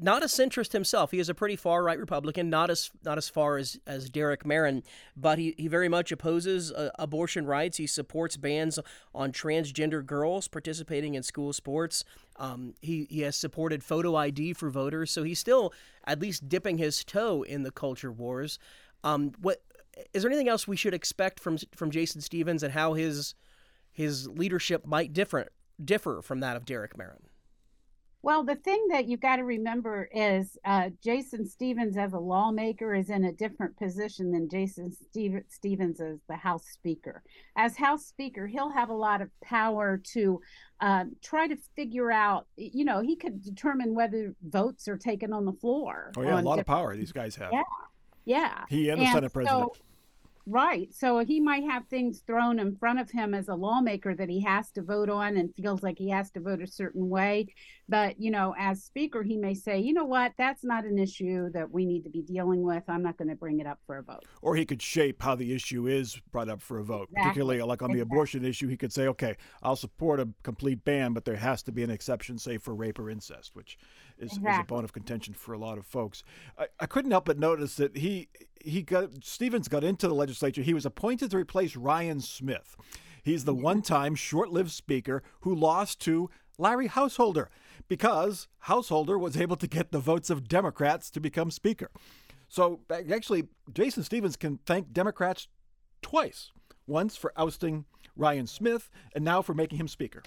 not 0.00 0.22
a 0.22 0.26
centrist 0.26 0.72
himself. 0.72 1.10
He 1.10 1.18
is 1.18 1.28
a 1.28 1.34
pretty 1.34 1.56
far 1.56 1.82
right 1.82 1.98
Republican, 1.98 2.48
not 2.48 2.70
as 2.70 2.90
not 3.04 3.18
as 3.18 3.28
far 3.28 3.58
as, 3.58 3.78
as 3.86 4.08
Derek 4.08 4.44
Merrin, 4.44 4.82
but 5.16 5.38
he, 5.38 5.54
he 5.58 5.68
very 5.68 5.88
much 5.88 6.10
opposes 6.12 6.72
uh, 6.72 6.90
abortion 6.98 7.46
rights. 7.46 7.76
He 7.76 7.86
supports 7.86 8.36
bans 8.36 8.78
on 9.14 9.32
transgender 9.32 10.04
girls 10.04 10.48
participating 10.48 11.14
in 11.14 11.22
school 11.22 11.52
sports. 11.52 12.04
Um, 12.36 12.74
he, 12.80 13.06
he 13.10 13.20
has 13.20 13.36
supported 13.36 13.84
photo 13.84 14.16
ID 14.16 14.54
for 14.54 14.70
voters, 14.70 15.10
so 15.10 15.24
he's 15.24 15.38
still 15.38 15.74
at 16.06 16.20
least 16.20 16.48
dipping 16.48 16.78
his 16.78 17.04
toe 17.04 17.42
in 17.42 17.62
the 17.62 17.70
culture 17.70 18.12
wars. 18.12 18.58
Um, 19.04 19.32
what 19.40 19.62
is 20.14 20.22
there 20.22 20.30
anything 20.30 20.48
else 20.48 20.66
we 20.66 20.76
should 20.76 20.94
expect 20.94 21.38
from 21.38 21.58
from 21.74 21.90
Jason 21.90 22.22
Stephens 22.22 22.62
and 22.62 22.72
how 22.72 22.94
his 22.94 23.34
his 23.90 24.26
leadership 24.26 24.86
might 24.86 25.12
different 25.12 25.50
differ 25.82 26.20
from 26.22 26.40
that 26.40 26.56
of 26.56 26.64
Derek 26.64 26.96
Merrin? 26.96 27.22
Well, 28.24 28.44
the 28.44 28.54
thing 28.54 28.86
that 28.90 29.08
you've 29.08 29.20
got 29.20 29.36
to 29.36 29.44
remember 29.44 30.08
is 30.14 30.56
uh, 30.64 30.90
Jason 31.02 31.44
Stephens, 31.44 31.96
as 31.96 32.12
a 32.12 32.18
lawmaker, 32.18 32.94
is 32.94 33.10
in 33.10 33.24
a 33.24 33.32
different 33.32 33.76
position 33.76 34.30
than 34.30 34.48
Jason 34.48 34.92
Steve- 34.92 35.42
Stephens 35.48 36.00
as 36.00 36.18
the 36.28 36.36
House 36.36 36.64
Speaker. 36.66 37.24
As 37.56 37.76
House 37.76 38.06
Speaker, 38.06 38.46
he'll 38.46 38.70
have 38.70 38.90
a 38.90 38.94
lot 38.94 39.22
of 39.22 39.28
power 39.42 40.00
to 40.12 40.40
uh, 40.80 41.04
try 41.20 41.48
to 41.48 41.56
figure 41.74 42.12
out, 42.12 42.46
you 42.56 42.84
know, 42.84 43.00
he 43.00 43.16
could 43.16 43.42
determine 43.42 43.92
whether 43.92 44.36
votes 44.44 44.86
are 44.86 44.96
taken 44.96 45.32
on 45.32 45.44
the 45.44 45.54
floor. 45.54 46.12
Oh, 46.16 46.22
yeah, 46.22 46.40
a 46.40 46.42
lot 46.42 46.60
of 46.60 46.66
power 46.66 46.94
these 46.94 47.12
guys 47.12 47.34
have. 47.34 47.50
Yeah. 47.52 47.62
Yeah. 48.24 48.64
He 48.68 48.88
and 48.88 49.00
the 49.00 49.06
and 49.06 49.14
Senate 49.14 49.32
president. 49.32 49.72
Right. 50.46 50.92
So 50.92 51.20
he 51.20 51.40
might 51.40 51.64
have 51.64 51.86
things 51.86 52.22
thrown 52.26 52.58
in 52.58 52.76
front 52.76 52.98
of 52.98 53.10
him 53.10 53.32
as 53.32 53.48
a 53.48 53.54
lawmaker 53.54 54.14
that 54.14 54.28
he 54.28 54.40
has 54.42 54.70
to 54.72 54.82
vote 54.82 55.08
on 55.08 55.36
and 55.36 55.54
feels 55.54 55.82
like 55.82 55.98
he 55.98 56.10
has 56.10 56.30
to 56.32 56.40
vote 56.40 56.60
a 56.60 56.66
certain 56.66 57.08
way. 57.08 57.46
But, 57.88 58.20
you 58.20 58.30
know, 58.30 58.54
as 58.58 58.82
speaker, 58.82 59.22
he 59.22 59.36
may 59.36 59.54
say, 59.54 59.78
you 59.78 59.92
know 59.92 60.04
what, 60.04 60.32
that's 60.38 60.64
not 60.64 60.84
an 60.84 60.98
issue 60.98 61.50
that 61.52 61.70
we 61.70 61.86
need 61.86 62.02
to 62.04 62.10
be 62.10 62.22
dealing 62.22 62.62
with. 62.62 62.82
I'm 62.88 63.02
not 63.02 63.18
going 63.18 63.28
to 63.28 63.36
bring 63.36 63.60
it 63.60 63.66
up 63.66 63.78
for 63.86 63.98
a 63.98 64.02
vote. 64.02 64.24
Or 64.40 64.56
he 64.56 64.64
could 64.64 64.82
shape 64.82 65.22
how 65.22 65.36
the 65.36 65.54
issue 65.54 65.86
is 65.86 66.20
brought 66.32 66.48
up 66.48 66.60
for 66.60 66.78
a 66.78 66.84
vote, 66.84 67.08
exactly. 67.10 67.22
particularly 67.22 67.62
like 67.62 67.82
on 67.82 67.90
the 67.90 67.98
exactly. 67.98 68.16
abortion 68.16 68.44
issue. 68.44 68.68
He 68.68 68.76
could 68.76 68.92
say, 68.92 69.06
okay, 69.08 69.36
I'll 69.62 69.76
support 69.76 70.18
a 70.18 70.28
complete 70.42 70.84
ban, 70.84 71.12
but 71.12 71.24
there 71.24 71.36
has 71.36 71.62
to 71.64 71.72
be 71.72 71.84
an 71.84 71.90
exception, 71.90 72.38
say, 72.38 72.58
for 72.58 72.74
rape 72.74 72.98
or 72.98 73.10
incest, 73.10 73.54
which 73.54 73.78
is, 74.22 74.32
exactly. 74.32 74.52
is 74.52 74.58
a 74.60 74.64
bone 74.64 74.84
of 74.84 74.92
contention 74.92 75.34
for 75.34 75.52
a 75.52 75.58
lot 75.58 75.78
of 75.78 75.86
folks. 75.86 76.22
I, 76.58 76.66
I 76.80 76.86
couldn't 76.86 77.10
help 77.10 77.26
but 77.26 77.38
notice 77.38 77.74
that 77.76 77.96
he 77.96 78.28
he 78.60 78.82
got 78.82 79.24
Stephens 79.24 79.68
got 79.68 79.84
into 79.84 80.08
the 80.08 80.14
legislature. 80.14 80.62
He 80.62 80.74
was 80.74 80.86
appointed 80.86 81.30
to 81.32 81.36
replace 81.36 81.76
Ryan 81.76 82.20
Smith. 82.20 82.76
He's 83.22 83.44
the 83.44 83.54
one-time 83.54 84.16
short-lived 84.16 84.70
speaker 84.70 85.22
who 85.40 85.54
lost 85.54 86.00
to 86.02 86.28
Larry 86.58 86.88
Householder 86.88 87.50
because 87.86 88.48
Householder 88.60 89.16
was 89.16 89.36
able 89.36 89.56
to 89.56 89.66
get 89.68 89.92
the 89.92 90.00
votes 90.00 90.28
of 90.30 90.48
Democrats 90.48 91.10
to 91.12 91.20
become 91.20 91.50
speaker. 91.50 91.90
So 92.48 92.80
actually, 92.90 93.44
Jason 93.72 94.02
Stephens 94.02 94.36
can 94.36 94.58
thank 94.66 94.92
Democrats 94.92 95.48
twice. 96.02 96.50
Once 96.86 97.16
for 97.16 97.32
ousting 97.36 97.84
Ryan 98.16 98.46
Smith, 98.46 98.90
and 99.14 99.24
now 99.24 99.40
for 99.40 99.54
making 99.54 99.78
him 99.78 99.88
speaker. 99.88 100.22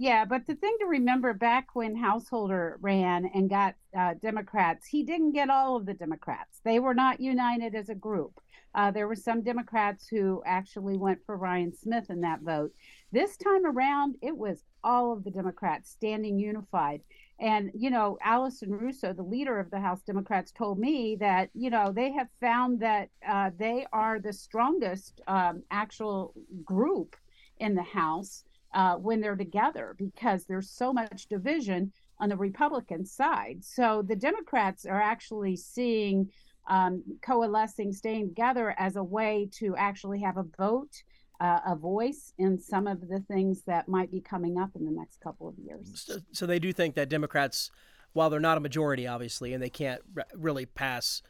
Yeah, 0.00 0.24
but 0.24 0.46
the 0.46 0.54
thing 0.54 0.76
to 0.78 0.86
remember 0.86 1.34
back 1.34 1.74
when 1.74 1.96
Householder 1.96 2.78
ran 2.80 3.28
and 3.34 3.50
got 3.50 3.74
uh, 3.98 4.14
Democrats, 4.22 4.86
he 4.86 5.02
didn't 5.02 5.32
get 5.32 5.50
all 5.50 5.74
of 5.74 5.86
the 5.86 5.94
Democrats. 5.94 6.60
They 6.62 6.78
were 6.78 6.94
not 6.94 7.18
united 7.18 7.74
as 7.74 7.88
a 7.88 7.96
group. 7.96 8.40
Uh, 8.76 8.92
there 8.92 9.08
were 9.08 9.16
some 9.16 9.42
Democrats 9.42 10.06
who 10.06 10.40
actually 10.46 10.96
went 10.96 11.18
for 11.26 11.36
Ryan 11.36 11.74
Smith 11.74 12.10
in 12.10 12.20
that 12.20 12.42
vote. 12.42 12.70
This 13.10 13.36
time 13.36 13.66
around, 13.66 14.14
it 14.22 14.36
was 14.36 14.62
all 14.84 15.12
of 15.12 15.24
the 15.24 15.32
Democrats 15.32 15.90
standing 15.90 16.38
unified. 16.38 17.00
And, 17.40 17.72
you 17.74 17.90
know, 17.90 18.18
Allison 18.22 18.70
Russo, 18.70 19.12
the 19.12 19.22
leader 19.24 19.58
of 19.58 19.68
the 19.72 19.80
House 19.80 20.02
Democrats, 20.02 20.52
told 20.52 20.78
me 20.78 21.16
that, 21.18 21.50
you 21.54 21.70
know, 21.70 21.90
they 21.90 22.12
have 22.12 22.28
found 22.40 22.78
that 22.80 23.08
uh, 23.28 23.50
they 23.58 23.84
are 23.92 24.20
the 24.20 24.32
strongest 24.32 25.20
um, 25.26 25.64
actual 25.72 26.34
group 26.64 27.16
in 27.58 27.74
the 27.74 27.82
House 27.82 28.44
uh, 28.74 28.96
when 28.96 29.20
they're 29.20 29.36
together 29.36 29.94
because 29.98 30.44
there's 30.44 30.70
so 30.70 30.92
much 30.92 31.26
division 31.26 31.92
on 32.20 32.28
the 32.28 32.36
Republican 32.36 33.04
side. 33.04 33.58
So 33.62 34.02
the 34.06 34.16
Democrats 34.16 34.84
are 34.84 35.00
actually 35.00 35.56
seeing 35.56 36.28
um, 36.68 37.02
coalescing, 37.22 37.92
staying 37.92 38.28
together 38.28 38.74
as 38.78 38.96
a 38.96 39.02
way 39.02 39.48
to 39.52 39.74
actually 39.76 40.20
have 40.20 40.36
a 40.36 40.44
vote. 40.58 41.02
Uh, 41.40 41.60
a 41.68 41.76
voice 41.76 42.32
in 42.38 42.58
some 42.58 42.88
of 42.88 43.00
the 43.06 43.20
things 43.28 43.62
that 43.62 43.86
might 43.86 44.10
be 44.10 44.20
coming 44.20 44.58
up 44.58 44.70
in 44.74 44.84
the 44.84 44.90
next 44.90 45.20
couple 45.20 45.46
of 45.46 45.54
years. 45.56 45.86
So, 45.94 46.18
so 46.32 46.46
they 46.46 46.58
do 46.58 46.72
think 46.72 46.96
that 46.96 47.08
Democrats, 47.08 47.70
while 48.12 48.28
they're 48.28 48.40
not 48.40 48.58
a 48.58 48.60
majority, 48.60 49.06
obviously, 49.06 49.54
and 49.54 49.62
they 49.62 49.70
can't 49.70 50.02
re- 50.12 50.24
really 50.34 50.66
pass 50.66 51.22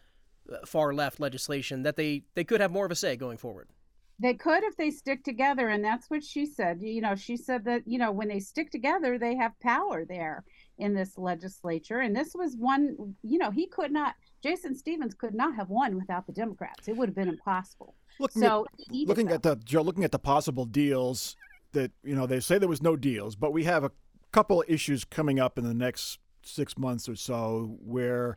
uh, 0.50 0.64
far 0.64 0.94
left 0.94 1.20
legislation, 1.20 1.82
that 1.82 1.96
they, 1.96 2.22
they 2.34 2.42
could 2.42 2.62
have 2.62 2.72
more 2.72 2.86
of 2.86 2.90
a 2.90 2.94
say 2.94 3.16
going 3.16 3.36
forward. 3.36 3.68
They 4.20 4.34
could 4.34 4.64
if 4.64 4.76
they 4.76 4.90
stick 4.90 5.22
together, 5.22 5.68
and 5.68 5.84
that's 5.84 6.10
what 6.10 6.24
she 6.24 6.44
said. 6.44 6.78
You 6.80 7.00
know, 7.00 7.14
she 7.14 7.36
said 7.36 7.64
that 7.66 7.82
you 7.86 7.98
know 7.98 8.10
when 8.10 8.28
they 8.28 8.40
stick 8.40 8.70
together, 8.70 9.18
they 9.18 9.36
have 9.36 9.58
power 9.60 10.04
there 10.04 10.44
in 10.78 10.94
this 10.94 11.16
legislature, 11.16 12.00
and 12.00 12.14
this 12.16 12.32
was 12.34 12.56
one. 12.56 13.14
You 13.22 13.38
know, 13.38 13.50
he 13.50 13.66
could 13.66 13.92
not. 13.92 14.14
Jason 14.42 14.74
Stephens 14.74 15.14
could 15.14 15.34
not 15.34 15.54
have 15.54 15.68
won 15.68 15.96
without 15.96 16.26
the 16.26 16.32
Democrats. 16.32 16.88
It 16.88 16.96
would 16.96 17.08
have 17.08 17.16
been 17.16 17.28
impossible. 17.28 17.94
Looking 18.18 18.42
so 18.42 18.66
at, 18.66 18.94
looking 19.06 19.30
at 19.30 19.42
the 19.42 19.56
Jo, 19.56 19.82
looking 19.82 20.04
at 20.04 20.12
the 20.12 20.18
possible 20.18 20.64
deals 20.64 21.36
that 21.72 21.92
you 22.02 22.16
know 22.16 22.26
they 22.26 22.40
say 22.40 22.58
there 22.58 22.68
was 22.68 22.82
no 22.82 22.96
deals, 22.96 23.36
but 23.36 23.52
we 23.52 23.64
have 23.64 23.84
a 23.84 23.92
couple 24.32 24.64
issues 24.66 25.04
coming 25.04 25.38
up 25.38 25.58
in 25.58 25.64
the 25.64 25.74
next 25.74 26.18
six 26.42 26.76
months 26.76 27.08
or 27.08 27.16
so 27.16 27.78
where 27.80 28.36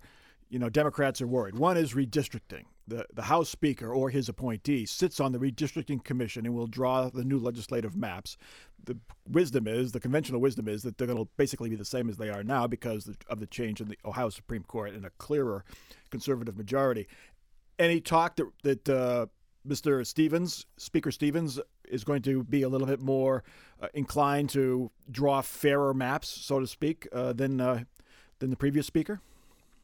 you 0.51 0.59
know 0.59 0.69
Democrats 0.69 1.21
are 1.21 1.27
worried. 1.27 1.55
One 1.55 1.77
is 1.77 1.93
redistricting. 1.93 2.65
The 2.87 3.05
the 3.13 3.23
House 3.23 3.49
Speaker 3.49 3.91
or 3.91 4.09
his 4.09 4.27
appointee 4.27 4.85
sits 4.85 5.19
on 5.19 5.31
the 5.31 5.39
redistricting 5.39 6.03
commission 6.03 6.45
and 6.45 6.53
will 6.53 6.67
draw 6.67 7.09
the 7.09 7.23
new 7.23 7.39
legislative 7.39 7.95
maps. 7.95 8.37
The 8.83 8.97
wisdom 9.29 9.65
is, 9.65 9.93
the 9.93 9.99
conventional 9.99 10.41
wisdom 10.41 10.67
is 10.67 10.83
that 10.83 10.97
they're 10.97 11.07
going 11.07 11.23
to 11.23 11.29
basically 11.37 11.69
be 11.69 11.77
the 11.77 11.85
same 11.85 12.09
as 12.09 12.17
they 12.17 12.29
are 12.29 12.43
now 12.43 12.67
because 12.67 13.09
of 13.29 13.39
the 13.39 13.47
change 13.47 13.79
in 13.79 13.87
the 13.87 13.97
Ohio 14.03 14.29
Supreme 14.29 14.63
Court 14.63 14.93
and 14.93 15.05
a 15.05 15.11
clearer 15.11 15.63
conservative 16.09 16.57
majority. 16.57 17.07
Any 17.79 18.01
talk 18.01 18.35
that 18.35 18.51
that 18.63 18.89
uh, 18.89 19.27
Mr. 19.65 20.05
Stephens, 20.05 20.65
Speaker 20.75 21.11
Stephens, 21.11 21.61
is 21.87 22.03
going 22.03 22.23
to 22.23 22.43
be 22.43 22.63
a 22.63 22.69
little 22.69 22.87
bit 22.87 22.99
more 22.99 23.45
uh, 23.81 23.87
inclined 23.93 24.49
to 24.49 24.91
draw 25.09 25.39
fairer 25.39 25.93
maps, 25.93 26.27
so 26.27 26.59
to 26.59 26.67
speak, 26.67 27.07
uh, 27.13 27.31
than 27.31 27.61
uh, 27.61 27.85
than 28.39 28.49
the 28.49 28.57
previous 28.57 28.85
speaker. 28.85 29.21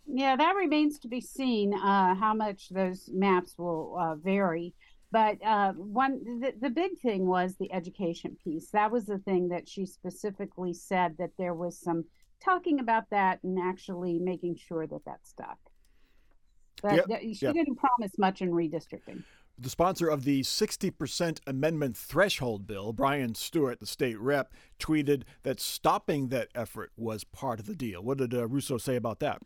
Yeah, 0.08 0.36
that 0.36 0.56
remains 0.56 1.00
to 1.00 1.08
be 1.08 1.22
seen 1.22 1.74
uh, 1.74 2.16
how 2.16 2.34
much 2.34 2.70
those 2.70 3.10
maps 3.14 3.58
will 3.58 3.98
uh, 4.00 4.16
vary. 4.16 4.74
But 5.12 5.38
uh, 5.46 5.74
one, 5.74 6.40
the, 6.42 6.54
the 6.60 6.70
big 6.70 7.00
thing 7.00 7.28
was 7.28 7.56
the 7.56 7.72
education 7.72 8.38
piece. 8.44 8.70
That 8.72 8.92
was 8.92 9.06
the 9.06 9.20
thing 9.20 9.50
that 9.50 9.68
she 9.68 9.86
specifically 9.86 10.74
said 10.74 11.16
that 11.18 11.32
there 11.38 11.54
was 11.54 11.80
some 11.80 12.06
talking 12.44 12.80
about 12.80 13.10
that 13.12 13.40
and 13.44 13.58
actually 13.60 14.20
making 14.20 14.58
sure 14.58 14.86
that 14.88 15.06
that 15.06 15.20
stuck. 15.24 15.58
But 16.82 17.10
yep, 17.10 17.22
she 17.22 17.38
yep. 17.42 17.54
didn't 17.54 17.78
promise 17.78 18.18
much 18.18 18.42
in 18.42 18.52
redistricting. 18.52 19.24
The 19.60 19.70
sponsor 19.72 20.08
of 20.08 20.24
the 20.24 20.42
60% 20.42 21.40
amendment 21.48 21.98
threshold 21.98 22.68
bill, 22.68 22.94
Brian 22.94 23.34
Stewart, 23.34 23.80
the 23.80 23.88
state 23.88 24.20
rep, 24.20 24.54
tweeted 24.80 25.24
that 25.42 25.60
stopping 25.60 26.28
that 26.28 26.50
effort 26.54 26.92
was 26.96 27.24
part 27.24 27.60
of 27.60 27.66
the 27.66 27.76
deal. 27.76 28.04
What 28.04 28.20
did 28.20 28.36
uh, 28.36 28.48
Russo 28.48 28.78
say 28.78 28.96
about 28.96 29.20
that? 29.22 29.42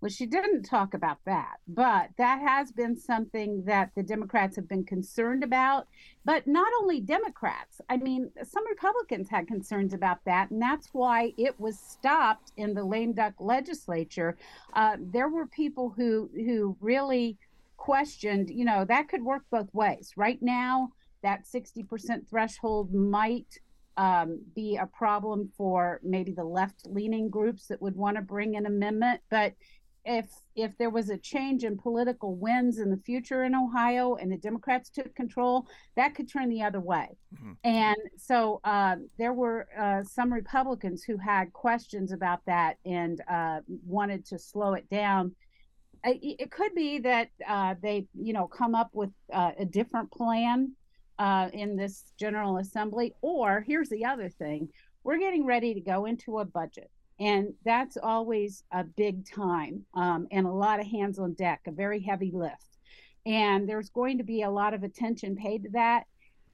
Well, 0.00 0.10
she 0.10 0.26
didn't 0.26 0.62
talk 0.62 0.94
about 0.94 1.18
that, 1.24 1.56
but 1.66 2.10
that 2.18 2.40
has 2.40 2.70
been 2.70 2.96
something 2.96 3.64
that 3.64 3.90
the 3.96 4.02
Democrats 4.02 4.54
have 4.54 4.68
been 4.68 4.84
concerned 4.84 5.42
about. 5.42 5.88
But 6.24 6.46
not 6.46 6.72
only 6.80 7.00
Democrats, 7.00 7.80
I 7.90 7.96
mean, 7.96 8.30
some 8.44 8.64
Republicans 8.68 9.28
had 9.28 9.48
concerns 9.48 9.94
about 9.94 10.24
that, 10.24 10.50
and 10.50 10.62
that's 10.62 10.88
why 10.92 11.32
it 11.36 11.58
was 11.58 11.80
stopped 11.80 12.52
in 12.56 12.74
the 12.74 12.84
lame 12.84 13.12
duck 13.12 13.34
legislature. 13.40 14.36
Uh, 14.72 14.98
there 15.00 15.28
were 15.28 15.46
people 15.46 15.90
who 15.90 16.30
who 16.32 16.76
really 16.80 17.36
questioned, 17.76 18.50
you 18.50 18.64
know, 18.64 18.84
that 18.84 19.08
could 19.08 19.24
work 19.24 19.42
both 19.50 19.72
ways. 19.74 20.12
Right 20.16 20.40
now, 20.40 20.92
that 21.22 21.44
60% 21.44 22.28
threshold 22.28 22.92
might 22.94 23.58
um, 23.96 24.40
be 24.54 24.76
a 24.76 24.86
problem 24.86 25.50
for 25.56 26.00
maybe 26.04 26.30
the 26.30 26.44
left 26.44 26.86
leaning 26.86 27.28
groups 27.28 27.66
that 27.66 27.82
would 27.82 27.96
want 27.96 28.16
to 28.16 28.22
bring 28.22 28.56
an 28.56 28.66
amendment. 28.66 29.20
But 29.28 29.54
if 30.08 30.26
if 30.56 30.76
there 30.78 30.90
was 30.90 31.10
a 31.10 31.16
change 31.16 31.62
in 31.62 31.78
political 31.78 32.34
winds 32.34 32.78
in 32.78 32.90
the 32.90 32.96
future 32.96 33.44
in 33.44 33.54
Ohio 33.54 34.16
and 34.16 34.32
the 34.32 34.36
Democrats 34.36 34.90
took 34.90 35.14
control, 35.14 35.68
that 35.94 36.14
could 36.16 36.28
turn 36.28 36.48
the 36.48 36.62
other 36.62 36.80
way. 36.80 37.16
Mm-hmm. 37.34 37.52
And 37.62 37.98
so 38.16 38.60
uh, 38.64 38.96
there 39.18 39.32
were 39.32 39.68
uh, 39.78 40.02
some 40.02 40.32
Republicans 40.32 41.04
who 41.04 41.16
had 41.18 41.52
questions 41.52 42.10
about 42.10 42.40
that 42.46 42.78
and 42.84 43.20
uh, 43.30 43.60
wanted 43.86 44.24
to 44.26 44.38
slow 44.38 44.74
it 44.74 44.88
down 44.90 45.36
it 46.04 46.50
could 46.50 46.74
be 46.74 46.98
that 47.00 47.30
uh, 47.46 47.74
they, 47.82 48.06
you 48.14 48.32
know, 48.32 48.46
come 48.46 48.74
up 48.74 48.90
with 48.92 49.10
uh, 49.32 49.52
a 49.58 49.64
different 49.64 50.10
plan 50.10 50.72
uh, 51.18 51.48
in 51.52 51.76
this 51.76 52.04
General 52.18 52.58
Assembly. 52.58 53.14
Or 53.20 53.64
here's 53.66 53.88
the 53.88 54.04
other 54.04 54.28
thing: 54.28 54.68
we're 55.02 55.18
getting 55.18 55.44
ready 55.44 55.74
to 55.74 55.80
go 55.80 56.04
into 56.06 56.38
a 56.38 56.44
budget, 56.44 56.90
and 57.20 57.52
that's 57.64 57.96
always 57.96 58.62
a 58.72 58.84
big 58.84 59.28
time 59.28 59.84
um, 59.94 60.26
and 60.30 60.46
a 60.46 60.52
lot 60.52 60.80
of 60.80 60.86
hands 60.86 61.18
on 61.18 61.34
deck, 61.34 61.60
a 61.66 61.72
very 61.72 62.00
heavy 62.00 62.30
lift. 62.32 62.78
And 63.26 63.68
there's 63.68 63.90
going 63.90 64.18
to 64.18 64.24
be 64.24 64.42
a 64.42 64.50
lot 64.50 64.72
of 64.72 64.82
attention 64.84 65.36
paid 65.36 65.64
to 65.64 65.70
that. 65.70 66.04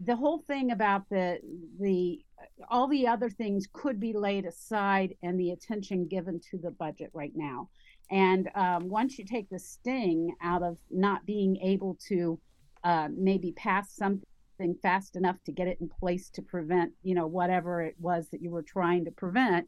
The 0.00 0.16
whole 0.16 0.38
thing 0.38 0.70
about 0.72 1.08
the 1.08 1.38
the 1.78 2.24
all 2.68 2.88
the 2.88 3.06
other 3.06 3.30
things 3.30 3.66
could 3.72 4.00
be 4.00 4.12
laid 4.12 4.44
aside 4.44 5.14
and 5.22 5.38
the 5.38 5.52
attention 5.52 6.08
given 6.08 6.40
to 6.50 6.58
the 6.58 6.70
budget 6.72 7.10
right 7.12 7.32
now. 7.34 7.68
And 8.10 8.50
um, 8.54 8.88
once 8.88 9.18
you 9.18 9.24
take 9.24 9.48
the 9.50 9.58
sting 9.58 10.34
out 10.42 10.62
of 10.62 10.76
not 10.90 11.24
being 11.24 11.56
able 11.58 11.96
to 12.08 12.38
uh, 12.82 13.08
maybe 13.16 13.52
pass 13.52 13.94
something 13.94 14.76
fast 14.82 15.16
enough 15.16 15.36
to 15.46 15.52
get 15.52 15.68
it 15.68 15.78
in 15.80 15.88
place 15.88 16.28
to 16.30 16.42
prevent, 16.42 16.92
you 17.02 17.14
know, 17.14 17.26
whatever 17.26 17.82
it 17.82 17.94
was 17.98 18.28
that 18.30 18.42
you 18.42 18.50
were 18.50 18.62
trying 18.62 19.04
to 19.04 19.10
prevent, 19.10 19.66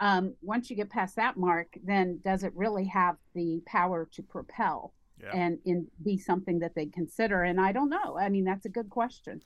um, 0.00 0.34
once 0.42 0.70
you 0.70 0.76
get 0.76 0.90
past 0.90 1.16
that 1.16 1.36
mark, 1.36 1.68
then 1.84 2.20
does 2.24 2.44
it 2.44 2.52
really 2.54 2.84
have 2.86 3.16
the 3.34 3.60
power 3.66 4.08
to 4.12 4.22
propel 4.22 4.92
yeah. 5.20 5.30
and 5.34 5.58
in, 5.64 5.88
be 6.04 6.16
something 6.16 6.60
that 6.60 6.74
they 6.74 6.86
consider? 6.86 7.42
And 7.42 7.60
I 7.60 7.72
don't 7.72 7.90
know. 7.90 8.16
I 8.18 8.28
mean, 8.28 8.44
that's 8.44 8.64
a 8.64 8.70
good 8.70 8.90
question. 8.90 9.42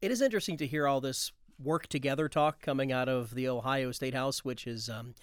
It 0.00 0.10
is 0.10 0.22
interesting 0.22 0.56
to 0.58 0.66
hear 0.66 0.88
all 0.88 1.00
this 1.00 1.32
work 1.62 1.86
together 1.86 2.28
talk 2.28 2.60
coming 2.60 2.90
out 2.90 3.08
of 3.08 3.34
the 3.34 3.48
Ohio 3.48 3.92
State 3.92 4.14
House, 4.14 4.44
which 4.44 4.66
is 4.66 4.88
um, 4.88 5.14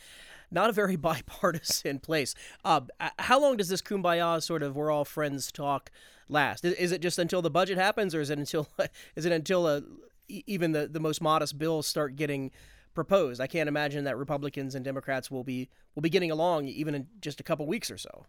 not 0.51 0.69
a 0.69 0.73
very 0.73 0.95
bipartisan 0.97 1.99
place. 1.99 2.35
Uh, 2.63 2.81
how 3.17 3.39
long 3.39 3.57
does 3.57 3.69
this 3.69 3.81
kumbaya 3.81 4.41
sort 4.41 4.63
of 4.63 4.75
we're 4.75 4.91
all 4.91 5.05
friends 5.05 5.51
talk 5.51 5.91
last? 6.27 6.63
Is 6.63 6.91
it 6.91 7.01
just 7.01 7.19
until 7.19 7.41
the 7.41 7.49
budget 7.49 7.77
happens, 7.77 8.13
or 8.13 8.21
is 8.21 8.29
it 8.29 8.39
until 8.39 8.69
is 9.15 9.25
it 9.25 9.31
until 9.31 9.65
uh, 9.65 9.81
even 10.27 10.71
the, 10.71 10.87
the 10.87 10.99
most 10.99 11.21
modest 11.21 11.57
bills 11.57 11.87
start 11.87 12.15
getting 12.15 12.51
proposed? 12.93 13.41
I 13.41 13.47
can't 13.47 13.67
imagine 13.69 14.03
that 14.05 14.17
Republicans 14.17 14.75
and 14.75 14.83
Democrats 14.83 15.29
will 15.29 15.43
be 15.43 15.69
will 15.95 16.01
be 16.01 16.09
getting 16.09 16.31
along 16.31 16.67
even 16.67 16.95
in 16.95 17.07
just 17.21 17.39
a 17.39 17.43
couple 17.43 17.65
weeks 17.65 17.89
or 17.89 17.97
so. 17.97 18.25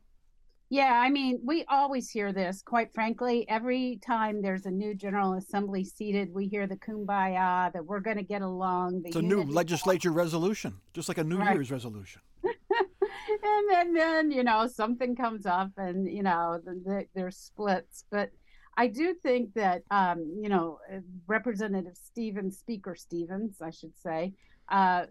Yeah, 0.73 1.00
I 1.05 1.11
mean, 1.11 1.40
we 1.45 1.64
always 1.69 2.09
hear 2.09 2.33
this, 2.33 2.62
quite 2.62 2.95
frankly. 2.95 3.45
Every 3.49 3.99
time 4.07 4.40
there's 4.40 4.67
a 4.67 4.71
new 4.71 4.95
General 4.95 5.33
Assembly 5.33 5.83
seated, 5.83 6.33
we 6.33 6.47
hear 6.47 6.69
the 6.69 6.76
kumbaya 6.76 7.73
that 7.73 7.85
we're 7.85 7.99
going 7.99 8.19
to 8.19 8.23
get 8.23 8.40
along. 8.40 9.02
it's 9.05 9.17
a 9.17 9.23
new 9.23 9.43
legislature 9.43 10.12
resolution, 10.12 10.81
just 10.95 11.09
like 11.09 11.19
a 11.19 11.25
New 11.25 11.38
right. 11.38 11.55
Year's 11.55 11.73
resolution. 11.73 12.23
and 12.45 13.69
then, 13.69 13.95
then, 13.95 14.31
you 14.31 14.45
know, 14.45 14.69
something 14.69 15.17
comes 15.17 15.45
up 15.45 15.73
and, 15.76 16.09
you 16.09 16.23
know, 16.23 16.61
the, 16.64 16.81
the, 16.85 17.07
there's 17.17 17.37
splits. 17.37 18.05
But 18.09 18.31
I 18.76 18.87
do 18.87 19.14
think 19.14 19.55
that, 19.55 19.83
um, 19.90 20.38
you 20.40 20.49
know, 20.49 20.79
Representative 21.26 21.97
Stephens, 21.97 22.59
Speaker 22.59 22.95
Stephens, 22.95 23.61
I 23.61 23.71
should 23.71 23.99
say, 23.99 24.35
uh, 24.70 25.06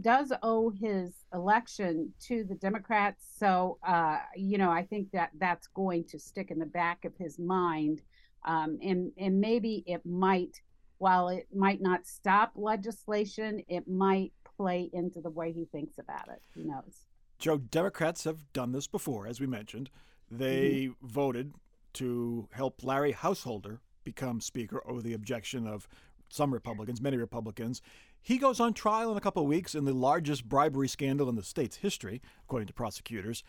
does 0.00 0.32
owe 0.42 0.70
his 0.70 1.12
election 1.32 2.12
to 2.20 2.44
the 2.44 2.54
Democrats. 2.54 3.24
So, 3.38 3.78
uh, 3.86 4.18
you 4.36 4.58
know, 4.58 4.70
I 4.70 4.84
think 4.84 5.10
that 5.12 5.30
that's 5.38 5.66
going 5.68 6.04
to 6.04 6.18
stick 6.18 6.50
in 6.50 6.58
the 6.58 6.66
back 6.66 7.04
of 7.04 7.16
his 7.16 7.38
mind. 7.38 8.02
Um, 8.44 8.78
and, 8.82 9.12
and 9.16 9.40
maybe 9.40 9.82
it 9.86 10.04
might, 10.04 10.60
while 10.98 11.28
it 11.28 11.48
might 11.54 11.80
not 11.80 12.06
stop 12.06 12.52
legislation, 12.54 13.62
it 13.68 13.88
might 13.88 14.32
play 14.56 14.90
into 14.92 15.20
the 15.20 15.30
way 15.30 15.52
he 15.52 15.64
thinks 15.66 15.98
about 15.98 16.28
it. 16.28 16.42
Who 16.54 16.64
knows? 16.64 17.06
Jo, 17.38 17.58
Democrats 17.58 18.24
have 18.24 18.52
done 18.52 18.72
this 18.72 18.86
before, 18.86 19.26
as 19.26 19.40
we 19.40 19.46
mentioned. 19.46 19.90
They 20.30 20.88
mm-hmm. 20.88 21.06
voted 21.06 21.52
to 21.94 22.48
help 22.52 22.84
Larry 22.84 23.12
Householder 23.12 23.80
become 24.04 24.40
Speaker 24.40 24.82
over 24.86 25.00
the 25.00 25.14
objection 25.14 25.66
of 25.66 25.88
some 26.28 26.52
Republicans, 26.52 27.00
many 27.00 27.16
Republicans. 27.16 27.80
He 28.22 28.38
goes 28.38 28.60
on 28.60 28.74
trial 28.74 29.10
in 29.10 29.16
a 29.16 29.20
couple 29.20 29.42
of 29.42 29.48
weeks 29.48 29.74
in 29.74 29.84
the 29.84 29.92
largest 29.92 30.48
bribery 30.48 30.88
scandal 30.88 31.28
in 31.28 31.36
the 31.36 31.42
state's 31.42 31.76
history, 31.76 32.20
according 32.44 32.66
to 32.66 32.74
prosecutors. 32.74 33.42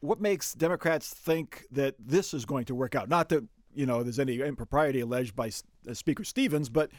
What 0.00 0.20
makes 0.20 0.54
Democrats 0.54 1.12
think 1.12 1.64
that 1.72 1.96
this 1.98 2.32
is 2.32 2.44
going 2.44 2.64
to 2.66 2.74
work 2.74 2.94
out? 2.94 3.08
Not 3.08 3.28
that 3.30 3.44
you 3.74 3.86
know 3.86 4.02
there's 4.02 4.18
any 4.18 4.40
impropriety 4.40 5.00
alleged 5.00 5.34
by 5.36 5.50
uh, 5.88 5.94
Speaker 5.94 6.24
Stephens, 6.24 6.68
but 6.68 6.90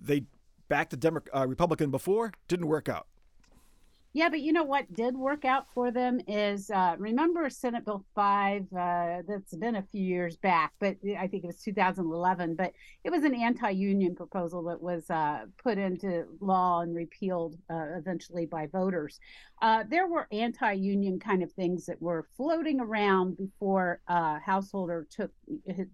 they 0.00 0.22
backed 0.68 0.92
a 0.92 0.96
Demo- 0.96 1.22
uh, 1.34 1.46
Republican 1.46 1.90
before, 1.90 2.32
didn't 2.46 2.66
work 2.66 2.88
out. 2.88 3.06
Yeah, 4.18 4.30
but 4.30 4.40
you 4.40 4.52
know 4.52 4.64
what 4.64 4.92
did 4.92 5.14
work 5.14 5.44
out 5.44 5.68
for 5.72 5.92
them 5.92 6.18
is 6.26 6.72
uh, 6.72 6.96
remember 6.98 7.48
Senate 7.48 7.84
Bill 7.84 8.04
5? 8.16 8.62
Uh, 8.62 9.22
that's 9.28 9.54
been 9.54 9.76
a 9.76 9.86
few 9.92 10.02
years 10.02 10.36
back, 10.36 10.72
but 10.80 10.96
I 11.16 11.28
think 11.28 11.44
it 11.44 11.46
was 11.46 11.62
2011. 11.62 12.56
But 12.56 12.72
it 13.04 13.10
was 13.10 13.22
an 13.22 13.32
anti 13.32 13.70
union 13.70 14.16
proposal 14.16 14.64
that 14.64 14.82
was 14.82 15.08
uh, 15.08 15.44
put 15.62 15.78
into 15.78 16.24
law 16.40 16.80
and 16.80 16.96
repealed 16.96 17.58
uh, 17.70 17.96
eventually 17.96 18.44
by 18.44 18.66
voters. 18.66 19.20
Uh, 19.62 19.84
there 19.88 20.08
were 20.08 20.26
anti 20.32 20.72
union 20.72 21.20
kind 21.20 21.44
of 21.44 21.52
things 21.52 21.86
that 21.86 22.02
were 22.02 22.26
floating 22.36 22.80
around 22.80 23.36
before 23.36 24.00
uh, 24.08 24.40
Householder 24.44 25.06
took 25.08 25.30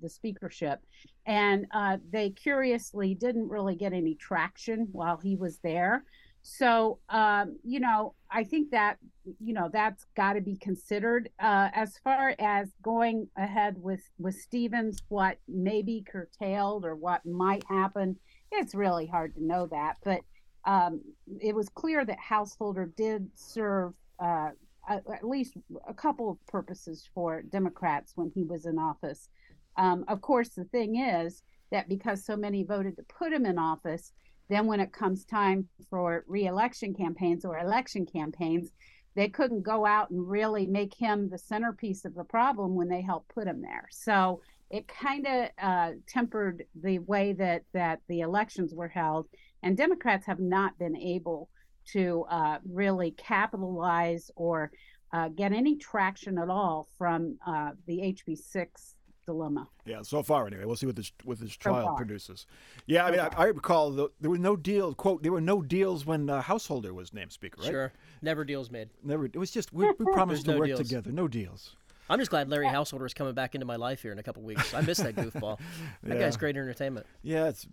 the 0.00 0.08
speakership. 0.08 0.80
And 1.26 1.66
they 2.10 2.30
curiously 2.30 3.14
didn't 3.14 3.50
really 3.50 3.76
get 3.76 3.92
any 3.92 4.14
traction 4.14 4.88
while 4.92 5.18
he 5.18 5.36
was 5.36 5.58
there. 5.58 6.04
So, 6.46 6.98
um, 7.08 7.56
you 7.64 7.80
know, 7.80 8.14
I 8.30 8.44
think 8.44 8.70
that, 8.72 8.98
you 9.40 9.54
know, 9.54 9.70
that's 9.72 10.04
got 10.14 10.34
to 10.34 10.42
be 10.42 10.58
considered. 10.58 11.30
Uh, 11.40 11.70
as 11.72 11.96
far 12.04 12.34
as 12.38 12.70
going 12.82 13.28
ahead 13.38 13.76
with, 13.78 14.02
with 14.18 14.34
Stephens, 14.34 15.02
what 15.08 15.38
may 15.48 15.80
be 15.80 16.04
curtailed 16.06 16.84
or 16.84 16.96
what 16.96 17.24
might 17.24 17.64
happen, 17.64 18.18
it's 18.52 18.74
really 18.74 19.06
hard 19.06 19.34
to 19.36 19.42
know 19.42 19.66
that. 19.68 19.96
But 20.04 20.20
um, 20.66 21.00
it 21.40 21.54
was 21.54 21.70
clear 21.70 22.04
that 22.04 22.18
Householder 22.18 22.92
did 22.94 23.26
serve 23.34 23.94
uh, 24.18 24.50
at 24.86 25.26
least 25.26 25.54
a 25.88 25.94
couple 25.94 26.30
of 26.30 26.46
purposes 26.46 27.08
for 27.14 27.40
Democrats 27.40 28.12
when 28.16 28.30
he 28.34 28.44
was 28.44 28.66
in 28.66 28.78
office. 28.78 29.30
Um, 29.78 30.04
of 30.08 30.20
course, 30.20 30.50
the 30.50 30.64
thing 30.64 30.96
is 30.96 31.42
that 31.70 31.88
because 31.88 32.22
so 32.22 32.36
many 32.36 32.64
voted 32.64 32.96
to 32.96 33.02
put 33.04 33.32
him 33.32 33.46
in 33.46 33.58
office, 33.58 34.12
then, 34.48 34.66
when 34.66 34.80
it 34.80 34.92
comes 34.92 35.24
time 35.24 35.68
for 35.88 36.24
reelection 36.28 36.94
campaigns 36.94 37.44
or 37.44 37.58
election 37.58 38.06
campaigns, 38.06 38.70
they 39.14 39.28
couldn't 39.28 39.62
go 39.62 39.86
out 39.86 40.10
and 40.10 40.28
really 40.28 40.66
make 40.66 40.94
him 40.94 41.30
the 41.30 41.38
centerpiece 41.38 42.04
of 42.04 42.14
the 42.14 42.24
problem 42.24 42.74
when 42.74 42.88
they 42.88 43.00
helped 43.00 43.28
put 43.34 43.46
him 43.46 43.62
there. 43.62 43.86
So 43.90 44.40
it 44.70 44.88
kind 44.88 45.26
of 45.26 45.48
uh, 45.62 45.90
tempered 46.08 46.64
the 46.74 46.98
way 47.00 47.32
that 47.34 47.62
that 47.72 48.00
the 48.08 48.20
elections 48.20 48.74
were 48.74 48.88
held, 48.88 49.28
and 49.62 49.76
Democrats 49.76 50.26
have 50.26 50.40
not 50.40 50.78
been 50.78 50.96
able 50.96 51.48
to 51.92 52.24
uh, 52.30 52.58
really 52.70 53.12
capitalize 53.12 54.30
or 54.36 54.70
uh, 55.12 55.28
get 55.28 55.52
any 55.52 55.76
traction 55.76 56.38
at 56.38 56.48
all 56.48 56.88
from 56.98 57.38
uh, 57.46 57.70
the 57.86 57.98
HB 57.98 58.36
six 58.36 58.94
dilemma. 59.26 59.68
Yeah, 59.84 60.02
so 60.02 60.22
far 60.22 60.46
anyway. 60.46 60.64
We'll 60.64 60.76
see 60.76 60.86
what 60.86 60.96
this 60.96 61.12
what 61.24 61.38
this 61.38 61.56
trial 61.56 61.88
so 61.88 61.94
produces. 61.94 62.46
Yeah, 62.86 63.06
I 63.06 63.10
mean, 63.10 63.20
I, 63.20 63.28
I, 63.36 63.44
recall 63.46 63.90
the, 63.90 64.08
there 64.20 64.30
were 64.30 64.38
no 64.38 64.56
deals. 64.56 64.94
Quote: 64.96 65.22
There 65.22 65.32
were 65.32 65.40
no 65.40 65.62
deals 65.62 66.06
when 66.06 66.28
uh, 66.30 66.42
Householder 66.42 66.94
was 66.94 67.12
named 67.12 67.32
Speaker. 67.32 67.60
Right? 67.60 67.70
Sure, 67.70 67.92
never 68.22 68.44
deals 68.44 68.70
made. 68.70 68.90
Never. 69.02 69.26
It 69.26 69.36
was 69.36 69.50
just 69.50 69.72
we, 69.72 69.86
we 69.98 70.04
promised 70.12 70.44
to 70.46 70.52
no 70.52 70.58
work 70.58 70.66
deals. 70.66 70.80
together. 70.80 71.10
No 71.10 71.28
deals. 71.28 71.76
I'm 72.08 72.18
just 72.18 72.30
glad 72.30 72.50
Larry 72.50 72.68
Householder 72.68 73.06
is 73.06 73.14
coming 73.14 73.34
back 73.34 73.54
into 73.54 73.66
my 73.66 73.76
life 73.76 74.02
here 74.02 74.12
in 74.12 74.18
a 74.18 74.22
couple 74.22 74.42
weeks. 74.42 74.74
I 74.74 74.82
miss 74.82 74.98
that 74.98 75.16
goofball. 75.16 75.58
That 76.02 76.16
yeah. 76.16 76.24
guy's 76.24 76.36
great 76.36 76.56
entertainment. 76.56 77.06
Yeah, 77.22 77.48
it's. 77.48 77.66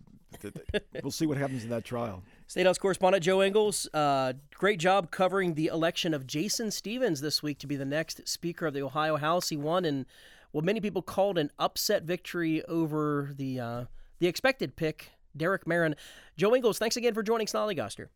we'll 1.03 1.11
see 1.11 1.25
what 1.25 1.37
happens 1.37 1.65
in 1.65 1.69
that 1.71 1.83
trial. 1.83 2.23
State 2.47 2.65
House 2.65 2.77
correspondent 2.77 3.23
Jo 3.23 3.41
Ingles, 3.41 3.87
uh, 3.93 4.33
great 4.55 4.79
job 4.79 5.11
covering 5.11 5.55
the 5.55 5.67
election 5.67 6.13
of 6.13 6.25
Jason 6.25 6.71
Stephens 6.71 7.19
this 7.19 7.43
week 7.43 7.59
to 7.59 7.67
be 7.67 7.75
the 7.75 7.85
next 7.85 8.27
Speaker 8.27 8.67
of 8.67 8.73
the 8.73 8.81
Ohio 8.81 9.17
House. 9.17 9.49
He 9.49 9.57
won 9.57 9.83
in 9.83 10.05
what 10.51 10.63
many 10.63 10.79
people 10.79 11.01
called 11.01 11.37
an 11.37 11.51
upset 11.59 12.03
victory 12.03 12.63
over 12.65 13.31
the 13.35 13.59
uh, 13.59 13.85
the 14.19 14.27
expected 14.27 14.75
pick, 14.75 15.11
Derek 15.35 15.65
Merrin. 15.65 15.95
Jo 16.37 16.55
Ingles, 16.55 16.77
thanks 16.77 16.97
again 16.97 17.13
for 17.13 17.23
joining 17.23 17.47
Snollygoster. 17.47 18.07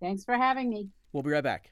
Thanks 0.00 0.24
for 0.24 0.36
having 0.36 0.68
me. 0.68 0.90
We'll 1.12 1.22
be 1.22 1.30
right 1.30 1.44
back. 1.44 1.70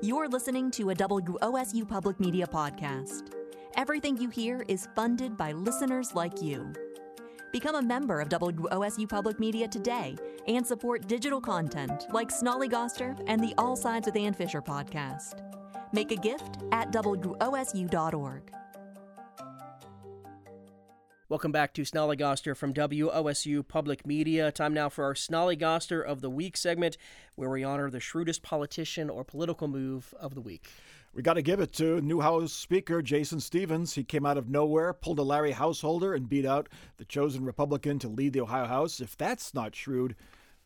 You're 0.00 0.28
listening 0.28 0.70
to 0.72 0.90
a 0.90 0.94
WOSU 0.94 1.88
Public 1.88 2.20
Media 2.20 2.46
podcast. 2.46 3.32
Everything 3.76 4.16
you 4.16 4.28
hear 4.28 4.64
is 4.68 4.88
funded 4.94 5.36
by 5.36 5.52
listeners 5.52 6.14
like 6.14 6.40
you. 6.40 6.72
Become 7.52 7.76
a 7.76 7.82
member 7.82 8.20
of 8.20 8.28
WOSU 8.28 9.08
Public 9.08 9.40
Media 9.40 9.66
today 9.66 10.16
and 10.46 10.66
support 10.66 11.08
digital 11.08 11.40
content 11.40 12.06
like 12.12 12.28
Snollygoster 12.28 13.20
and 13.26 13.42
the 13.42 13.54
All 13.58 13.74
Sides 13.74 14.06
with 14.06 14.16
Ann 14.16 14.34
Fisher 14.34 14.62
podcast. 14.62 15.42
Make 15.92 16.12
a 16.12 16.16
gift 16.16 16.58
at 16.70 16.92
WOSU.org. 16.92 18.52
Welcome 21.30 21.52
back 21.52 21.74
to 21.74 21.82
Snollygoster 21.82 22.56
from 22.56 22.72
WOSU 22.72 23.68
Public 23.68 24.06
Media. 24.06 24.50
Time 24.50 24.72
now 24.72 24.88
for 24.88 25.04
our 25.04 25.12
Snollygoster 25.12 26.02
of 26.02 26.22
the 26.22 26.30
Week 26.30 26.56
segment, 26.56 26.96
where 27.34 27.50
we 27.50 27.62
honor 27.62 27.90
the 27.90 28.00
shrewdest 28.00 28.42
politician 28.42 29.10
or 29.10 29.24
political 29.24 29.68
move 29.68 30.14
of 30.18 30.34
the 30.34 30.40
week. 30.40 30.70
We 31.12 31.20
got 31.20 31.34
to 31.34 31.42
give 31.42 31.60
it 31.60 31.74
to 31.74 32.00
new 32.00 32.22
House 32.22 32.54
Speaker 32.54 33.02
Jason 33.02 33.40
Stephens. 33.40 33.92
He 33.92 34.04
came 34.04 34.24
out 34.24 34.38
of 34.38 34.48
nowhere, 34.48 34.94
pulled 34.94 35.18
a 35.18 35.22
Larry 35.22 35.52
Householder, 35.52 36.14
and 36.14 36.30
beat 36.30 36.46
out 36.46 36.70
the 36.96 37.04
chosen 37.04 37.44
Republican 37.44 37.98
to 37.98 38.08
lead 38.08 38.32
the 38.32 38.40
Ohio 38.40 38.64
House. 38.64 38.98
If 38.98 39.14
that's 39.14 39.52
not 39.52 39.76
shrewd, 39.76 40.16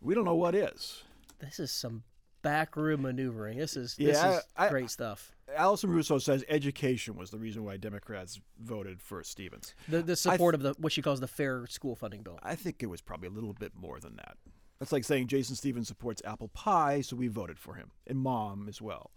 we 0.01 0.15
don't 0.15 0.25
know 0.25 0.37
what 0.37 0.55
is. 0.55 1.03
This 1.41 1.59
is 1.59 1.73
some 1.73 2.05
backroom 2.43 3.03
maneuvering. 3.03 3.59
This 3.59 3.77
is 3.77 3.97
this 3.97 4.17
yeah, 4.17 4.37
is 4.37 4.45
I, 4.57 4.69
great 4.69 4.91
stuff. 4.91 5.35
Allison 5.57 5.91
Russo 5.91 6.19
says 6.19 6.45
education 6.49 7.17
was 7.17 7.31
the 7.31 7.39
reason 7.39 7.65
why 7.65 7.77
Democrats 7.77 8.41
voted 8.61 9.01
for 9.01 9.23
Stephens. 9.23 9.75
The, 9.89 10.03
the 10.03 10.17
support 10.17 10.55
th- 10.55 10.65
of 10.65 10.77
the 10.77 10.83
what 10.83 10.93
she 10.93 11.03
calls 11.03 11.21
the 11.21 11.29
fair 11.29 11.67
school 11.67 11.95
funding 11.95 12.23
bill. 12.23 12.39
I 12.43 12.55
think 12.55 12.83
it 12.83 12.87
was 12.87 13.01
probably 13.01 13.29
a 13.29 13.33
little 13.33 13.53
bit 13.53 13.73
more 13.75 13.99
than 14.01 14.17
that. 14.17 14.37
That's 14.79 14.93
like 14.93 15.05
saying 15.05 15.29
Jason 15.29 15.55
Stephens 15.55 15.89
supports 15.89 16.23
apple 16.25 16.49
pie, 16.49 17.03
so 17.03 17.15
we 17.15 17.29
voted 17.29 17.59
for 17.59 17.75
him, 17.75 17.93
and 18.07 18.19
mom 18.19 18.69
as 18.69 18.83
well. 18.83 19.13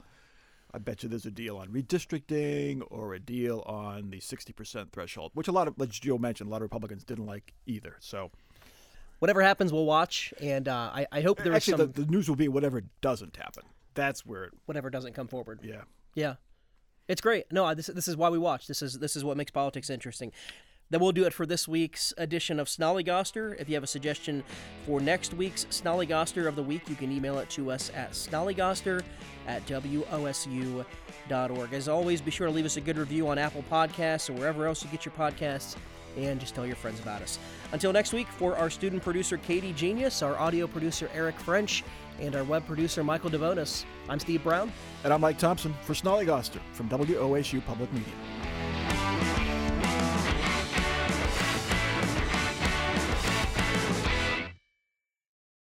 I 0.76 0.78
bet 0.78 1.04
you 1.04 1.10
there's 1.10 1.26
a 1.26 1.32
deal 1.32 1.58
on 1.58 1.69
redistricting 1.69 2.84
or 2.91 3.13
a 3.13 3.19
deal 3.19 3.63
on 3.65 4.10
the 4.10 4.19
60% 4.19 4.91
threshold, 4.91 5.32
which 5.34 5.48
a 5.48 5.52
lot 5.54 5.69
of, 5.69 5.76
like 5.78 5.89
Jo 5.89 6.17
mentioned, 6.17 6.50
a 6.50 6.52
lot 6.52 6.58
of 6.58 6.63
Republicans 6.63 7.06
didn't 7.06 7.26
like 7.26 7.54
either. 7.65 7.95
So 8.00 8.30
whatever 9.19 9.41
happens, 9.41 9.71
we'll 9.71 9.86
watch, 9.86 10.34
and 10.41 10.67
uh, 10.67 10.91
I, 10.93 11.08
I 11.12 11.21
hope 11.21 11.41
there 11.41 11.54
Actually, 11.54 11.78
some... 11.78 11.91
the, 11.93 12.02
the 12.04 12.12
news 12.12 12.28
will 12.28 12.36
be 12.36 12.48
whatever 12.48 12.84
doesn't 13.02 13.38
happen. 13.38 13.63
That's 13.93 14.26
where 14.26 14.43
it... 14.43 14.54
whatever 14.65 14.89
doesn't 14.89 15.13
come 15.13 15.28
forward. 15.28 15.62
Yeah. 15.63 15.84
Yeah, 16.15 16.36
it's 17.08 17.21
great. 17.21 17.51
No, 17.51 17.73
this 17.75 17.88
this 17.88 18.08
is 18.08 18.17
why 18.17 18.30
we 18.30 18.39
watch. 18.39 18.67
This 18.67 18.82
is 18.82 18.99
this 18.99 19.15
is 19.15 19.23
what 19.23 19.38
makes 19.38 19.51
politics 19.51 19.89
interesting. 19.89 20.32
Then 20.91 21.01
we'll 21.01 21.12
do 21.12 21.25
it 21.25 21.34
for 21.34 21.47
this 21.47 21.67
week's 21.67 22.13
edition 22.17 22.60
of 22.60 22.67
Snollygoster. 22.67 23.60
If 23.60 23.67
you 23.67 23.73
have 23.75 23.84
a 23.84 23.88
suggestion 23.88 24.43
for 24.86 24.99
next 24.99 25.34
week's 25.34 25.65
Snollygoster 25.65 26.47
of 26.47 26.56
the 26.56 26.62
week, 26.62 26.88
you 26.88 26.95
can 26.95 27.12
email 27.12 27.39
it 27.39 27.49
to 27.51 27.71
us 27.71 27.91
at 27.95 28.12
snollygoster 28.12 29.04
at 29.47 29.65
wosu.org. 29.65 30.86
As 31.73 31.88
always, 31.88 32.21
be 32.21 32.30
sure 32.30 32.45
to 32.45 32.54
leave 32.54 32.65
us 32.65 32.78
a 32.78 32.82
good 32.82 32.99
review 32.99 33.28
on 33.28 33.39
Apple 33.39 33.63
Podcasts 33.69 34.30
or 34.30 34.34
wherever 34.34 34.67
else 34.67 34.84
you 34.84 34.91
get 34.91 35.06
your 35.06 35.13
podcasts, 35.15 35.75
and 36.17 36.39
just 36.39 36.56
tell 36.56 36.65
your 36.65 36.75
friends 36.75 36.99
about 36.99 37.21
us. 37.21 37.39
Until 37.71 37.91
next 37.93 38.13
week, 38.13 38.28
for 38.28 38.56
our 38.58 38.69
student 38.69 39.04
producer 39.04 39.38
Katie 39.38 39.73
Genius, 39.73 40.21
our 40.21 40.38
audio 40.38 40.67
producer 40.67 41.10
Eric 41.13 41.39
French, 41.39 41.84
and 42.19 42.36
our 42.36 42.43
web 42.43 42.65
producer 42.65 43.04
Michael 43.04 43.30
Devonis. 43.30 43.86
I'm 44.10 44.19
Steve 44.19 44.43
Brown. 44.43 44.71
And 45.04 45.13
I'm 45.13 45.21
Mike 45.21 45.38
Thompson 45.38 45.73
for 45.84 45.93
Snollygoster 45.93 46.60
from 46.73 46.89
WOSU 46.89 47.65
Public 47.65 47.91
Media. 47.91 48.13